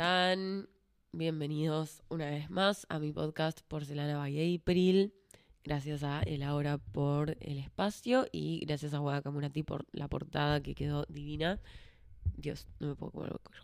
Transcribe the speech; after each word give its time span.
están? 0.00 0.66
Bienvenidos 1.12 2.02
una 2.08 2.30
vez 2.30 2.48
más 2.48 2.86
a 2.88 2.98
mi 2.98 3.12
podcast 3.12 3.60
Porcelana 3.68 4.16
by 4.16 4.56
April. 4.56 5.12
Gracias 5.62 6.02
a 6.04 6.22
El 6.22 6.42
Ahora 6.42 6.78
por 6.78 7.36
el 7.38 7.58
espacio 7.58 8.26
y 8.32 8.64
gracias 8.64 8.94
a 8.94 9.02
Wada 9.02 9.20
Camunati 9.20 9.62
por 9.62 9.84
la 9.92 10.08
portada 10.08 10.62
que 10.62 10.74
quedó 10.74 11.04
divina. 11.10 11.60
Dios, 12.34 12.66
no 12.78 12.88
me 12.88 12.94
puedo 12.94 13.10
comer. 13.12 13.62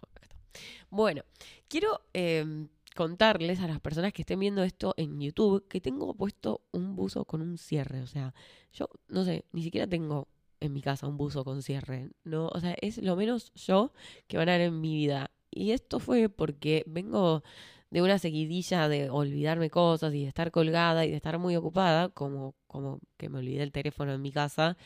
Bueno, 0.91 1.23
quiero 1.69 2.03
em, 2.13 2.69
contarles 2.95 3.61
a 3.61 3.67
las 3.67 3.81
personas 3.81 4.13
que 4.13 4.21
estén 4.21 4.39
viendo 4.39 4.63
esto 4.63 4.93
en 4.99 5.19
YouTube 5.19 5.67
que 5.69 5.81
tengo 5.81 6.13
puesto 6.13 6.67
un 6.71 6.97
buzo 6.97 7.25
con 7.25 7.41
un 7.41 7.57
cierre. 7.57 8.03
O 8.03 8.07
sea, 8.07 8.35
yo 8.75 8.91
no 9.09 9.25
sé, 9.25 9.47
ni 9.53 9.63
siquiera 9.63 9.87
tengo 9.87 10.29
en 10.61 10.75
mi 10.75 10.83
casa 10.83 11.07
un 11.07 11.17
buzo 11.17 11.45
con 11.45 11.63
cierre. 11.63 12.11
No, 12.25 12.49
o 12.49 12.61
sea, 12.61 12.77
es 12.83 12.99
lo 12.99 13.17
menos 13.17 13.55
yo 13.55 13.95
que 14.27 14.37
van 14.37 14.51
a 14.51 14.59
ver 14.59 14.69
en 14.69 14.83
mi 14.83 14.95
vida. 14.95 15.31
Y 15.57 15.73
esto 15.73 16.01
fue 16.01 16.29
porque 16.29 16.85
vengo 16.87 17.43
de 17.91 18.03
una 18.03 18.19
seguidilla 18.19 18.89
de 18.89 19.11
olvidarme 19.11 19.71
cosas 19.71 20.13
y 20.15 20.23
de 20.23 20.29
estar 20.29 20.51
colgada 20.51 21.07
y 21.07 21.11
de 21.11 21.17
estar 21.17 21.39
muy 21.39 21.57
ocupada, 21.57 22.11
como, 22.11 22.55
como 22.67 23.01
que 23.17 23.29
me 23.29 23.39
olvidé 23.39 23.63
el 23.63 23.73
teléfono 23.73 24.13
en 24.13 24.23
mi 24.23 24.33
casa 24.33 24.77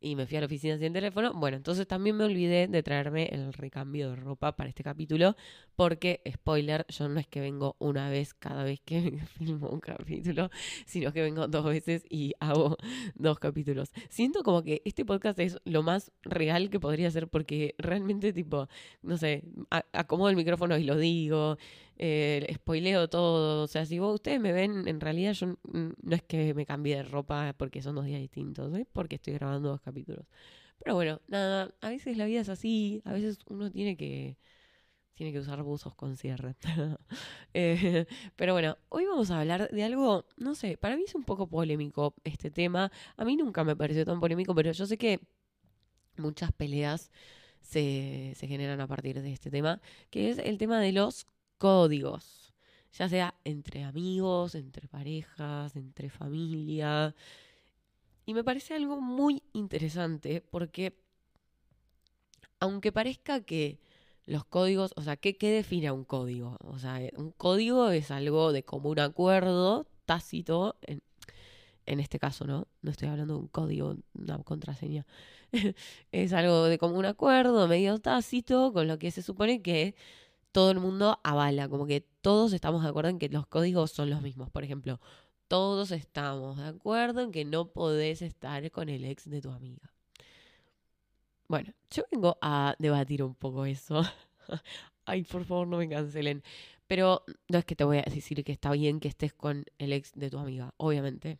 y 0.00 0.16
me 0.16 0.26
fui 0.26 0.36
a 0.36 0.40
la 0.40 0.46
oficina 0.46 0.78
sin 0.78 0.92
teléfono. 0.92 1.32
Bueno, 1.34 1.56
entonces 1.56 1.86
también 1.86 2.16
me 2.16 2.24
olvidé 2.24 2.68
de 2.68 2.82
traerme 2.82 3.26
el 3.32 3.52
recambio 3.52 4.10
de 4.10 4.16
ropa 4.16 4.56
para 4.56 4.68
este 4.68 4.82
capítulo, 4.82 5.36
porque, 5.76 6.20
spoiler, 6.30 6.86
yo 6.88 7.08
no 7.08 7.20
es 7.20 7.26
que 7.26 7.40
vengo 7.40 7.76
una 7.78 8.10
vez 8.10 8.34
cada 8.34 8.64
vez 8.64 8.80
que 8.84 9.18
filmo 9.38 9.68
un 9.68 9.80
capítulo, 9.80 10.50
sino 10.86 11.12
que 11.12 11.22
vengo 11.22 11.48
dos 11.48 11.64
veces 11.64 12.04
y 12.08 12.34
hago 12.40 12.76
dos 13.14 13.38
capítulos. 13.38 13.90
Siento 14.08 14.42
como 14.42 14.62
que 14.62 14.82
este 14.84 15.04
podcast 15.04 15.38
es 15.38 15.58
lo 15.64 15.82
más 15.82 16.12
real 16.22 16.70
que 16.70 16.80
podría 16.80 17.10
ser, 17.10 17.28
porque 17.28 17.74
realmente, 17.78 18.32
tipo, 18.32 18.68
no 19.02 19.16
sé, 19.16 19.42
acomodo 19.92 20.30
el 20.30 20.36
micrófono 20.36 20.76
y 20.76 20.84
lo 20.84 20.96
digo 20.96 21.58
eh, 21.98 22.46
spoileo 22.54 23.08
todo. 23.08 23.64
O 23.64 23.66
sea, 23.66 23.84
si 23.84 23.98
vos, 23.98 24.14
ustedes 24.14 24.40
me 24.40 24.52
ven, 24.52 24.86
en 24.88 25.00
realidad 25.00 25.32
yo 25.32 25.58
no 25.72 26.14
es 26.14 26.22
que 26.22 26.54
me 26.54 26.64
cambie 26.64 26.96
de 26.96 27.02
ropa 27.02 27.54
porque 27.58 27.82
son 27.82 27.96
dos 27.96 28.06
días 28.06 28.20
distintos, 28.20 28.74
¿eh? 28.76 28.86
porque 28.92 29.16
estoy 29.16 29.34
grabando 29.34 29.70
dos 29.70 29.80
capítulos. 29.80 30.24
Pero 30.78 30.94
bueno, 30.94 31.20
nada, 31.26 31.74
a 31.80 31.88
veces 31.90 32.16
la 32.16 32.26
vida 32.26 32.40
es 32.40 32.48
así, 32.48 33.02
a 33.04 33.12
veces 33.12 33.40
uno 33.48 33.70
tiene 33.70 33.96
que 33.96 34.38
tiene 35.14 35.32
que 35.32 35.40
usar 35.40 35.60
buzos 35.64 35.94
con 35.96 36.16
cierre. 36.16 36.56
Eh, 37.54 38.06
pero 38.36 38.52
bueno, 38.52 38.76
hoy 38.88 39.06
vamos 39.06 39.30
a 39.30 39.40
hablar 39.40 39.70
de 39.70 39.82
algo, 39.82 40.26
no 40.36 40.54
sé, 40.54 40.76
para 40.76 40.96
mí 40.96 41.04
es 41.06 41.14
un 41.14 41.24
poco 41.24 41.48
polémico 41.48 42.14
este 42.22 42.50
tema. 42.50 42.92
A 43.16 43.24
mí 43.24 43.36
nunca 43.36 43.64
me 43.64 43.74
pareció 43.74 44.04
tan 44.04 44.20
polémico, 44.20 44.54
pero 44.54 44.70
yo 44.70 44.86
sé 44.86 44.96
que 44.98 45.20
muchas 46.18 46.52
peleas 46.52 47.10
se, 47.62 48.34
se 48.36 48.46
generan 48.46 48.80
a 48.80 48.86
partir 48.86 49.20
de 49.20 49.32
este 49.32 49.50
tema, 49.50 49.80
que 50.10 50.30
es 50.30 50.38
el 50.38 50.58
tema 50.58 50.80
de 50.80 50.92
los 50.92 51.26
códigos, 51.58 52.54
ya 52.92 53.08
sea 53.08 53.34
entre 53.44 53.84
amigos, 53.84 54.54
entre 54.54 54.88
parejas, 54.88 55.76
entre 55.76 56.10
familia. 56.10 57.14
Y 58.26 58.34
me 58.34 58.44
parece 58.44 58.74
algo 58.74 59.00
muy 59.00 59.42
interesante 59.52 60.40
porque, 60.40 60.98
aunque 62.60 62.92
parezca 62.92 63.40
que 63.40 63.78
los 64.26 64.44
códigos, 64.44 64.92
o 64.96 65.02
sea, 65.02 65.16
¿qué, 65.16 65.36
qué 65.36 65.50
define 65.50 65.90
un 65.90 66.04
código? 66.04 66.58
O 66.60 66.78
sea, 66.78 67.00
un 67.16 67.32
código 67.32 67.90
es 67.90 68.10
algo 68.10 68.52
de 68.52 68.62
común 68.62 68.98
acuerdo, 69.00 69.86
tácito, 70.04 70.76
en, 70.82 71.02
en 71.86 72.00
este 72.00 72.18
caso, 72.18 72.46
¿no? 72.46 72.68
No 72.82 72.90
estoy 72.90 73.08
hablando 73.08 73.34
de 73.34 73.40
un 73.40 73.48
código, 73.48 73.96
una 74.14 74.38
contraseña. 74.42 75.06
es 76.12 76.32
algo 76.34 76.64
de 76.64 76.76
común 76.76 77.06
acuerdo, 77.06 77.66
medio 77.66 77.98
tácito, 77.98 78.72
con 78.74 78.86
lo 78.86 78.98
que 78.98 79.10
se 79.10 79.22
supone 79.22 79.62
que 79.62 79.94
todo 80.52 80.70
el 80.70 80.80
mundo 80.80 81.20
avala, 81.24 81.68
como 81.68 81.86
que 81.86 82.06
todos 82.20 82.52
estamos 82.52 82.82
de 82.82 82.88
acuerdo 82.88 83.10
en 83.10 83.18
que 83.18 83.28
los 83.28 83.46
códigos 83.46 83.92
son 83.92 84.10
los 84.10 84.22
mismos. 84.22 84.50
Por 84.50 84.64
ejemplo, 84.64 85.00
todos 85.48 85.90
estamos 85.92 86.58
de 86.58 86.66
acuerdo 86.66 87.22
en 87.22 87.32
que 87.32 87.44
no 87.44 87.68
podés 87.68 88.22
estar 88.22 88.70
con 88.70 88.88
el 88.88 89.04
ex 89.04 89.28
de 89.28 89.40
tu 89.40 89.50
amiga. 89.50 89.92
Bueno, 91.48 91.72
yo 91.90 92.04
vengo 92.12 92.36
a 92.42 92.76
debatir 92.78 93.22
un 93.22 93.34
poco 93.34 93.64
eso. 93.64 94.02
Ay, 95.06 95.22
por 95.24 95.44
favor, 95.44 95.66
no 95.66 95.78
me 95.78 95.88
cancelen. 95.88 96.42
Pero 96.86 97.24
no 97.48 97.58
es 97.58 97.64
que 97.64 97.76
te 97.76 97.84
voy 97.84 97.98
a 97.98 98.02
decir 98.02 98.42
que 98.44 98.52
está 98.52 98.70
bien 98.72 99.00
que 99.00 99.08
estés 99.08 99.32
con 99.32 99.64
el 99.78 99.92
ex 99.92 100.12
de 100.14 100.30
tu 100.30 100.38
amiga, 100.38 100.74
obviamente. 100.76 101.38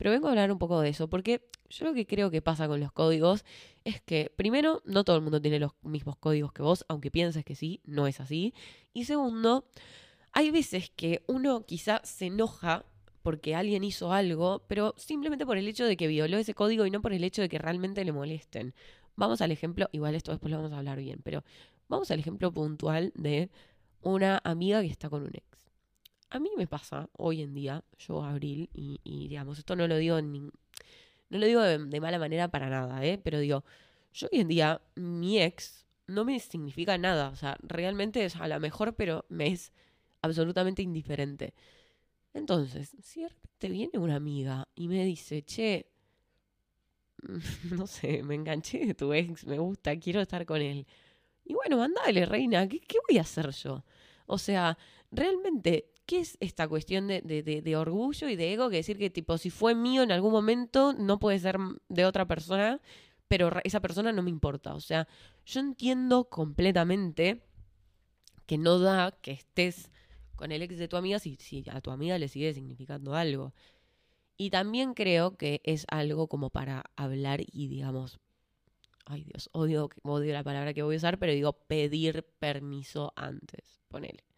Pero 0.00 0.12
vengo 0.12 0.28
a 0.28 0.30
hablar 0.30 0.50
un 0.50 0.58
poco 0.58 0.80
de 0.80 0.88
eso, 0.88 1.10
porque 1.10 1.46
yo 1.68 1.84
lo 1.84 1.92
que 1.92 2.06
creo 2.06 2.30
que 2.30 2.40
pasa 2.40 2.66
con 2.66 2.80
los 2.80 2.90
códigos 2.90 3.44
es 3.84 4.00
que, 4.00 4.32
primero, 4.34 4.80
no 4.86 5.04
todo 5.04 5.16
el 5.16 5.22
mundo 5.22 5.42
tiene 5.42 5.58
los 5.58 5.72
mismos 5.82 6.16
códigos 6.16 6.54
que 6.54 6.62
vos, 6.62 6.86
aunque 6.88 7.10
pienses 7.10 7.44
que 7.44 7.54
sí, 7.54 7.82
no 7.84 8.06
es 8.06 8.18
así. 8.18 8.54
Y 8.94 9.04
segundo, 9.04 9.66
hay 10.32 10.50
veces 10.50 10.90
que 10.96 11.22
uno 11.26 11.66
quizá 11.66 12.00
se 12.02 12.28
enoja 12.28 12.86
porque 13.20 13.54
alguien 13.54 13.84
hizo 13.84 14.10
algo, 14.10 14.64
pero 14.68 14.94
simplemente 14.96 15.44
por 15.44 15.58
el 15.58 15.68
hecho 15.68 15.84
de 15.84 15.98
que 15.98 16.06
violó 16.06 16.38
ese 16.38 16.54
código 16.54 16.86
y 16.86 16.90
no 16.90 17.02
por 17.02 17.12
el 17.12 17.22
hecho 17.22 17.42
de 17.42 17.50
que 17.50 17.58
realmente 17.58 18.02
le 18.02 18.12
molesten. 18.12 18.72
Vamos 19.16 19.42
al 19.42 19.50
ejemplo, 19.50 19.90
igual 19.92 20.14
esto 20.14 20.30
después 20.30 20.50
lo 20.50 20.56
vamos 20.56 20.72
a 20.72 20.78
hablar 20.78 20.98
bien, 20.98 21.20
pero 21.22 21.44
vamos 21.88 22.10
al 22.10 22.20
ejemplo 22.20 22.50
puntual 22.50 23.12
de 23.16 23.50
una 24.00 24.40
amiga 24.44 24.80
que 24.80 24.86
está 24.86 25.10
con 25.10 25.24
un 25.24 25.32
ex 25.34 25.59
a 26.30 26.38
mí 26.38 26.50
me 26.56 26.66
pasa 26.66 27.08
hoy 27.16 27.42
en 27.42 27.54
día, 27.54 27.84
yo 27.98 28.22
Abril, 28.22 28.70
y, 28.72 29.28
digamos, 29.28 29.58
esto 29.58 29.76
no 29.76 29.86
lo 29.88 29.96
digo 29.96 30.20
no 30.22 31.38
lo 31.38 31.46
digo 31.46 31.60
de, 31.62 32.00
mala 32.00 32.18
manera 32.18 32.48
para 32.48 32.70
nada, 32.70 33.04
¿eh? 33.04 33.20
pero 33.22 33.38
digo, 33.38 33.64
yo 34.12 34.28
hoy 34.32 34.40
en 34.40 34.48
día, 34.48 34.80
mi 34.94 35.40
ex 35.40 35.86
no 36.06 36.24
me 36.24 36.38
significa 36.40 36.98
nada, 36.98 37.28
o 37.30 37.36
sea, 37.36 37.56
realmente 37.62 38.24
es 38.24 38.36
a 38.36 38.48
la 38.48 38.58
mejor, 38.58 38.94
pero 38.94 39.26
me 39.28 39.48
es 39.48 39.72
absolutamente 40.22 40.82
indiferente. 40.82 41.54
Entonces, 42.34 42.96
si 43.02 43.22
de 43.22 43.28
repente 43.28 43.68
viene 43.68 43.98
una 43.98 44.16
amiga 44.16 44.68
y 44.74 44.88
me 44.88 45.04
dice, 45.04 45.42
che, 45.42 45.90
no 47.70 47.86
sé, 47.86 48.22
me 48.22 48.34
enganché 48.34 48.86
de 48.86 48.94
tu 48.94 49.12
ex, 49.12 49.46
me 49.46 49.58
gusta, 49.58 49.98
quiero 49.98 50.20
estar 50.20 50.46
con 50.46 50.60
él. 50.62 50.86
Y 51.44 51.54
bueno, 51.54 51.76
mandale, 51.76 52.26
reina, 52.26 52.68
¿qué, 52.68 52.80
qué 52.80 52.98
voy 53.08 53.18
a 53.18 53.22
hacer 53.22 53.50
yo? 53.50 53.84
O 54.26 54.38
sea, 54.38 54.78
realmente 55.10 55.89
¿qué 56.10 56.18
es 56.18 56.36
esta 56.40 56.66
cuestión 56.66 57.06
de, 57.06 57.76
orgullo 57.76 58.28
y 58.28 58.34
de 58.34 58.52
ego? 58.52 58.68
Que 58.68 58.78
decir 58.78 58.98
que, 58.98 59.10
tipo, 59.10 59.38
si 59.38 59.48
fue 59.48 59.76
mío 59.76 60.02
en 60.02 60.10
algún 60.10 60.32
momento, 60.32 60.92
no 60.92 61.20
puede 61.20 61.38
ser 61.38 61.56
de 61.88 62.04
otra 62.04 62.26
persona, 62.26 62.80
pero 63.28 63.48
esa 63.62 63.78
persona 63.78 64.10
no 64.10 64.20
me 64.20 64.30
importa. 64.30 64.74
O 64.74 64.80
sea, 64.80 65.06
yo 65.46 65.60
entiendo 65.60 66.24
completamente 66.24 67.44
que 68.44 68.58
no 68.58 68.80
da 68.80 69.12
que 69.22 69.30
estés 69.30 69.92
con 70.34 70.50
el 70.50 70.62
ex 70.62 70.78
de 70.78 70.88
tu 70.88 70.96
amiga 70.96 71.20
si, 71.20 71.36
si 71.36 71.64
a 71.70 71.80
tu 71.80 71.92
amiga 71.92 72.18
le 72.18 72.26
sigue 72.26 72.52
significando 72.54 73.14
algo. 73.14 73.54
Y 74.36 74.50
también 74.50 74.94
creo 74.94 75.36
que 75.36 75.60
es 75.62 75.86
algo 75.92 76.26
como 76.26 76.50
para 76.50 76.90
hablar 76.96 77.40
y, 77.40 77.68
digamos, 77.68 78.18
ay 79.04 79.22
Dios, 79.22 79.48
odio, 79.52 79.90
odio 80.02 80.32
la 80.32 80.42
palabra 80.42 80.74
que 80.74 80.82
voy 80.82 80.96
a 80.96 80.98
usar, 80.98 81.20
pero 81.20 81.32
digo 81.32 81.52
pedir 81.52 82.26
permiso 82.40 83.12
antes, 83.14 83.80
ponele. 83.86 84.29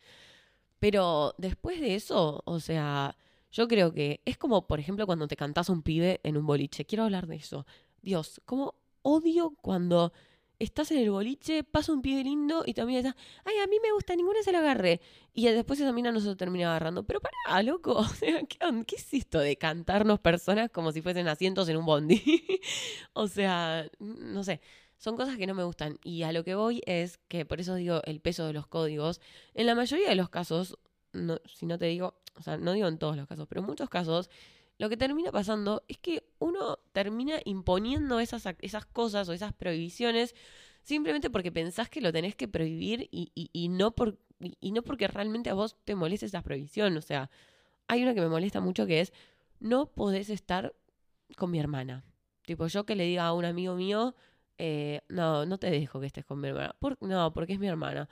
Pero 0.83 1.37
después 1.39 1.81
de 1.81 1.95
eso, 1.95 2.43
o 2.45 2.59
sea, 2.59 3.17
yo 3.53 3.69
creo 3.69 3.93
que 3.93 4.21
es 4.25 4.37
como, 4.37 4.67
por 4.67 4.81
ejemplo, 4.81 5.07
cuando 5.07 5.29
te 5.29 5.37
cantas 5.37 5.69
un 5.69 5.83
pibe 5.83 6.19
en 6.25 6.37
un 6.37 6.45
boliche. 6.45 6.85
Quiero 6.85 7.05
hablar 7.05 7.29
de 7.29 7.37
eso. 7.37 7.67
Dios, 8.01 8.43
como 8.47 8.75
odio 9.03 9.55
cuando 9.63 10.13
estás 10.59 10.91
en 10.91 10.99
el 10.99 11.11
boliche, 11.13 11.63
pasa 11.63 11.93
un 11.93 12.03
pibe 12.03 12.25
lindo 12.25 12.65
y 12.67 12.75
también 12.75 13.07
estás, 13.07 13.15
ay, 13.45 13.59
a 13.59 13.69
mí 13.69 13.77
me 13.81 13.93
gusta, 13.93 14.17
ninguna 14.17 14.43
se 14.43 14.51
la 14.51 14.59
agarre. 14.59 15.01
Y 15.33 15.47
después 15.47 15.79
esa 15.79 15.93
mina 15.93 16.11
no 16.11 16.19
se 16.19 16.35
termina 16.35 16.71
agarrando. 16.71 17.05
Pero 17.05 17.21
pará, 17.21 17.63
loco, 17.63 17.93
o 17.99 18.05
sea, 18.09 18.41
¿qué, 18.41 18.59
¿qué 18.85 18.97
es 18.97 19.15
esto 19.15 19.39
de 19.39 19.57
cantarnos 19.57 20.19
personas 20.19 20.69
como 20.71 20.91
si 20.91 21.01
fuesen 21.01 21.29
asientos 21.29 21.69
en 21.69 21.77
un 21.77 21.87
bondi? 21.87 22.21
o 23.13 23.29
sea, 23.29 23.89
no 24.01 24.43
sé 24.43 24.61
son 25.03 25.17
cosas 25.17 25.37
que 25.37 25.49
no 25.49 25.55
me 25.55 25.65
gustan. 25.65 25.99
Y 26.05 26.23
a 26.23 26.31
lo 26.31 26.45
que 26.45 26.55
voy 26.55 26.81
es 26.87 27.19
que, 27.27 27.45
por 27.45 27.59
eso 27.59 27.75
digo 27.75 28.03
el 28.05 28.21
peso 28.21 28.47
de 28.47 28.53
los 28.53 28.69
códigos, 28.69 29.21
en 29.53 29.67
la 29.67 29.75
mayoría 29.75 30.09
de 30.09 30.15
los 30.15 30.29
casos, 30.29 30.79
no, 31.13 31.41
si 31.45 31.67
no 31.67 31.77
te 31.77 31.87
digo, 31.87 32.15
o 32.37 32.43
sea, 32.43 32.57
no 32.57 32.73
digo 32.73 32.87
en 32.87 32.99
todos 32.99 33.17
los 33.17 33.27
casos, 33.27 33.49
pero 33.49 33.63
en 33.63 33.67
muchos 33.67 33.91
casos, 33.91 34.31
lo 34.79 34.89
que 34.89 34.97
termina 34.97 35.33
pasando 35.33 35.83
es 35.89 35.99
que 35.99 36.23
uno 36.39 36.79
termina 36.93 37.41
imponiendo 37.45 38.21
esas, 38.21 38.47
esas 38.61 38.87
cosas 38.87 39.29
o 39.29 39.33
esas 39.33 39.53
prohibiciones 39.53 40.37
simplemente 40.85 41.31
porque 41.31 41.51
pensás 41.51 41.89
que 41.89 42.01
lo 42.01 42.13
tenés 42.13 42.37
que 42.37 42.47
prohibir 42.47 43.09
y, 43.11 43.33
y, 43.35 43.69
no 43.71 43.97
por, 43.97 44.19
y 44.61 44.71
no 44.71 44.83
porque 44.83 45.09
realmente 45.09 45.51
a 45.51 45.55
vos 45.55 45.77
te 45.85 45.97
moleste 45.97 46.27
esa 46.27 46.43
prohibición. 46.43 46.97
O 46.97 47.03
sea, 47.03 47.29
hay 47.89 48.05
una 48.05 48.15
que 48.15 48.21
me 48.21 48.29
molesta 48.29 48.61
mucho 48.61 48.87
que 48.87 49.01
es, 49.01 49.13
no 49.59 49.87
podés 49.87 50.31
estar 50.31 50.73
con 51.37 51.51
mi 51.51 51.59
hermana. 51.59 52.05
Tipo, 52.47 52.69
yo 52.69 52.87
que 52.87 52.95
le 52.95 53.05
diga 53.05 53.27
a 53.27 53.33
un 53.33 53.45
amigo 53.45 53.75
mío, 53.75 54.15
eh, 54.65 55.01
no, 55.09 55.45
no 55.45 55.59
te 55.59 55.69
dejo 55.73 55.99
que 55.99 56.07
estés 56.07 56.25
con 56.25 56.41
mi 56.41 56.47
hermana. 56.47 56.77
no, 57.01 57.33
porque 57.33 57.55
es 57.55 57.59
mi 57.59 57.67
hermana. 57.67 58.09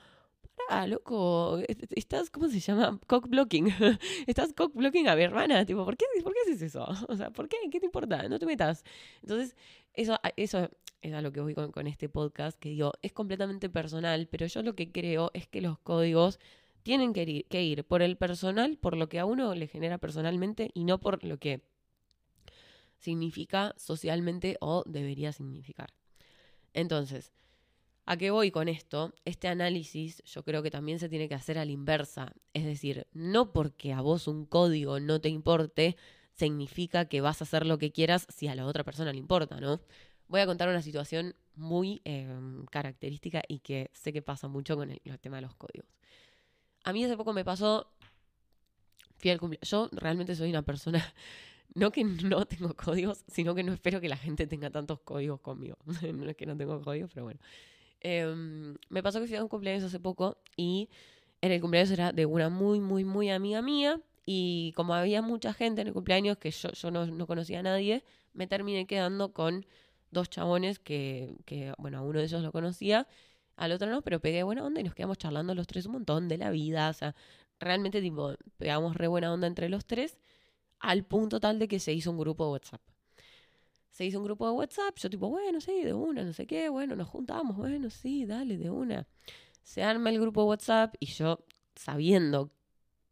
Pará, 0.67 0.85
loco, 0.85 1.59
estás, 1.95 2.29
¿cómo 2.29 2.49
se 2.49 2.59
llama? 2.59 2.99
Cock 3.07 3.29
blocking. 3.29 3.67
estás 4.27 4.51
cock 4.51 4.73
blocking 4.75 5.07
a 5.07 5.15
mi 5.15 5.23
hermana. 5.23 5.65
Tipo, 5.65 5.85
¿por 5.85 5.95
qué, 5.95 6.05
¿por 6.21 6.33
qué 6.33 6.39
haces 6.41 6.61
eso? 6.61 6.85
O 7.07 7.15
sea, 7.15 7.29
¿por 7.31 7.47
qué? 7.47 7.55
¿Qué 7.71 7.79
te 7.79 7.85
importa? 7.85 8.27
No 8.27 8.37
te 8.37 8.45
metas. 8.45 8.83
Entonces, 9.21 9.55
eso, 9.93 10.19
eso 10.35 10.69
es 11.01 11.13
a 11.13 11.21
lo 11.21 11.31
que 11.31 11.39
voy 11.39 11.53
con, 11.53 11.71
con 11.71 11.87
este 11.87 12.09
podcast, 12.09 12.59
que 12.59 12.67
digo, 12.67 12.91
es 13.01 13.13
completamente 13.13 13.69
personal, 13.69 14.27
pero 14.29 14.45
yo 14.47 14.61
lo 14.61 14.75
que 14.75 14.91
creo 14.91 15.31
es 15.33 15.47
que 15.47 15.61
los 15.61 15.79
códigos 15.79 16.37
tienen 16.83 17.13
que 17.13 17.23
ir, 17.23 17.45
que 17.47 17.63
ir 17.63 17.85
por 17.85 18.01
el 18.01 18.17
personal, 18.17 18.77
por 18.77 18.97
lo 18.97 19.07
que 19.07 19.19
a 19.19 19.25
uno 19.25 19.55
le 19.55 19.67
genera 19.67 19.99
personalmente 19.99 20.69
y 20.73 20.83
no 20.83 20.99
por 20.99 21.23
lo 21.23 21.37
que 21.37 21.61
significa 22.97 23.73
socialmente 23.77 24.57
o 24.59 24.83
debería 24.85 25.31
significar. 25.31 25.87
Entonces, 26.73 27.31
¿a 28.05 28.17
qué 28.17 28.31
voy 28.31 28.51
con 28.51 28.67
esto? 28.67 29.13
Este 29.25 29.47
análisis 29.47 30.23
yo 30.25 30.43
creo 30.43 30.63
que 30.63 30.71
también 30.71 30.99
se 30.99 31.09
tiene 31.09 31.27
que 31.27 31.35
hacer 31.35 31.57
a 31.57 31.65
la 31.65 31.71
inversa. 31.71 32.33
Es 32.53 32.65
decir, 32.65 33.07
no 33.13 33.53
porque 33.53 33.93
a 33.93 34.01
vos 34.01 34.27
un 34.27 34.45
código 34.45 34.99
no 34.99 35.21
te 35.21 35.29
importe, 35.29 35.97
significa 36.33 37.05
que 37.05 37.21
vas 37.21 37.41
a 37.41 37.43
hacer 37.43 37.65
lo 37.65 37.77
que 37.77 37.91
quieras 37.91 38.27
si 38.29 38.47
a 38.47 38.55
la 38.55 38.65
otra 38.65 38.83
persona 38.83 39.11
le 39.11 39.19
importa, 39.19 39.59
¿no? 39.59 39.81
Voy 40.27 40.41
a 40.41 40.45
contar 40.45 40.69
una 40.69 40.81
situación 40.81 41.35
muy 41.55 42.01
em, 42.05 42.65
característica 42.67 43.43
y 43.47 43.59
que 43.59 43.91
sé 43.93 44.13
que 44.13 44.21
pasa 44.21 44.47
mucho 44.47 44.75
con 44.75 44.91
el, 44.91 45.19
tema 45.19 45.37
de 45.37 45.41
los 45.43 45.55
códigos. 45.55 45.89
A 46.83 46.93
mí 46.93 47.03
hace 47.03 47.17
poco 47.17 47.33
me 47.33 47.45
pasó, 47.45 47.91
fui 49.17 49.37
cumpleaños. 49.37 49.69
Yo 49.69 49.89
realmente 49.91 50.35
soy 50.35 50.49
una 50.49 50.63
persona 50.63 51.13
no 51.73 51.91
que 51.91 52.03
no 52.03 52.45
tengo 52.47 52.75
códigos, 52.75 53.23
sino 53.27 53.55
que 53.55 53.63
no 53.63 53.73
espero 53.73 54.01
que 54.01 54.09
la 54.09 54.17
gente 54.17 54.47
tenga 54.47 54.69
tantos 54.69 54.99
códigos 55.01 55.39
conmigo. 55.41 55.77
no 56.13 56.29
es 56.29 56.35
que 56.35 56.45
no 56.45 56.57
tengo 56.57 56.81
códigos, 56.81 57.11
pero 57.13 57.25
bueno. 57.25 57.39
Em, 57.99 58.75
me 58.89 59.03
pasó 59.03 59.19
que 59.21 59.27
fui 59.27 59.35
a 59.35 59.43
un 59.43 59.49
cumpleaños 59.49 59.83
hace 59.83 59.99
poco 59.99 60.37
y 60.57 60.89
en 61.41 61.51
el 61.51 61.61
cumpleaños 61.61 61.91
era 61.91 62.11
de 62.11 62.25
una 62.25 62.49
muy, 62.49 62.79
muy, 62.79 63.03
muy 63.03 63.29
amiga 63.29 63.61
mía. 63.61 64.01
Y 64.25 64.73
como 64.75 64.93
había 64.93 65.21
mucha 65.21 65.53
gente 65.53 65.81
en 65.81 65.87
el 65.87 65.93
cumpleaños 65.93 66.37
que 66.37 66.51
yo, 66.51 66.71
yo 66.71 66.91
no, 66.91 67.05
no 67.07 67.27
conocía 67.27 67.59
a 67.59 67.63
nadie, 67.63 68.03
me 68.33 68.47
terminé 68.47 68.85
quedando 68.85 69.33
con 69.33 69.65
dos 70.11 70.29
chabones 70.29 70.79
que, 70.79 71.35
que, 71.45 71.73
bueno, 71.77 71.99
a 71.99 72.01
uno 72.01 72.19
de 72.19 72.25
ellos 72.25 72.43
lo 72.43 72.51
conocía, 72.51 73.07
al 73.55 73.71
otro 73.71 73.89
no, 73.89 74.01
pero 74.03 74.19
pegué 74.19 74.43
buena 74.43 74.63
onda 74.63 74.81
y 74.81 74.83
nos 74.83 74.93
quedamos 74.93 75.17
charlando 75.17 75.55
los 75.55 75.67
tres 75.67 75.85
un 75.85 75.93
montón 75.93 76.27
de 76.27 76.37
la 76.37 76.51
vida. 76.51 76.89
O 76.89 76.93
sea, 76.93 77.15
realmente, 77.59 78.01
tipo, 78.01 78.35
pegamos 78.57 78.95
re 78.95 79.07
buena 79.07 79.33
onda 79.33 79.47
entre 79.47 79.69
los 79.69 79.85
tres 79.85 80.19
al 80.81 81.05
punto 81.05 81.39
tal 81.39 81.59
de 81.59 81.67
que 81.67 81.79
se 81.79 81.93
hizo 81.93 82.11
un 82.11 82.17
grupo 82.17 82.45
de 82.45 82.51
WhatsApp. 82.51 82.81
Se 83.91 84.05
hizo 84.05 84.19
un 84.19 84.25
grupo 84.25 84.45
de 84.47 84.53
WhatsApp, 84.53 84.97
yo 84.97 85.09
tipo, 85.09 85.29
bueno, 85.29 85.61
sí, 85.61 85.83
de 85.83 85.93
una, 85.93 86.23
no 86.23 86.33
sé 86.33 86.47
qué, 86.47 86.69
bueno, 86.69 86.95
nos 86.95 87.07
juntamos, 87.07 87.55
bueno, 87.57 87.89
sí, 87.89 88.25
dale, 88.25 88.57
de 88.57 88.69
una. 88.69 89.07
Se 89.63 89.83
arma 89.83 90.09
el 90.09 90.19
grupo 90.19 90.41
de 90.41 90.47
WhatsApp 90.47 90.95
y 90.99 91.07
yo, 91.07 91.45
sabiendo, 91.75 92.51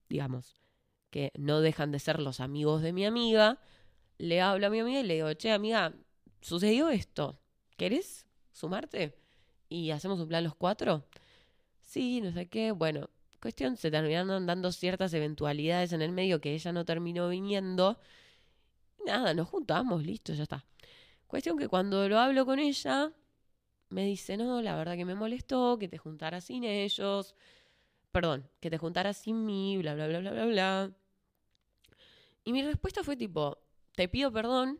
digamos, 0.08 0.62
que 1.12 1.32
no 1.38 1.62
dejan 1.62 1.92
de 1.92 2.00
ser 2.00 2.20
los 2.20 2.40
amigos 2.40 2.82
de 2.82 2.94
mi 2.94 3.06
amiga, 3.06 3.60
le 4.18 4.42
hablo 4.42 4.68
a 4.68 4.70
mi 4.70 4.80
amiga 4.80 5.02
y 5.02 5.04
le 5.04 5.16
digo, 5.16 5.34
che, 5.34 5.52
amiga, 5.52 5.94
sucedió 6.42 6.90
esto, 6.90 7.40
¿querés 7.78 8.26
sumarte? 8.54 9.16
Y 9.68 9.92
hacemos 9.92 10.20
un 10.20 10.28
plan 10.28 10.44
los 10.44 10.56
cuatro. 10.56 11.06
Sí, 11.82 12.22
no 12.22 12.32
sé 12.32 12.48
qué, 12.48 12.72
bueno, 12.72 13.10
Cuestión, 13.42 13.78
se 13.78 13.90
terminaron 13.90 14.46
dando 14.46 14.72
ciertas 14.72 15.14
eventualidades 15.14 15.94
en 15.94 16.02
el 16.02 16.12
medio 16.12 16.42
que 16.42 16.54
ella 16.54 16.72
no 16.74 16.86
terminó 16.86 17.30
viniendo. 17.30 18.00
nada, 19.06 19.34
nos 19.34 19.48
juntamos, 19.48 20.04
listo, 20.04 20.34
ya 20.34 20.44
está. 20.44 20.66
Cuestión 21.28 21.58
que 21.58 21.68
cuando 21.68 22.10
lo 22.10 22.20
hablo 22.20 22.46
con 22.46 22.60
ella, 22.60 23.14
me 23.90 24.06
dice, 24.06 24.38
no, 24.38 24.62
la 24.62 24.76
verdad 24.76 24.96
que 24.96 25.06
me 25.06 25.16
molestó 25.16 25.78
que 25.80 25.88
te 25.88 25.98
juntaras 25.98 26.46
sin 26.46 26.64
ellos. 26.64 27.36
Perdón, 28.12 28.50
que 28.60 28.70
te 28.70 28.78
juntaras 28.78 29.18
sin 29.18 29.46
mí, 29.46 29.78
bla, 29.78 29.94
bla, 29.96 30.08
bla, 30.08 30.20
bla, 30.20 30.32
bla, 30.32 30.46
bla. 30.46 30.92
Y 32.44 32.54
mi 32.54 32.64
respuesta 32.64 33.04
fue 33.04 33.16
tipo, 33.16 33.60
te 33.96 34.08
pido 34.08 34.32
perdón 34.32 34.80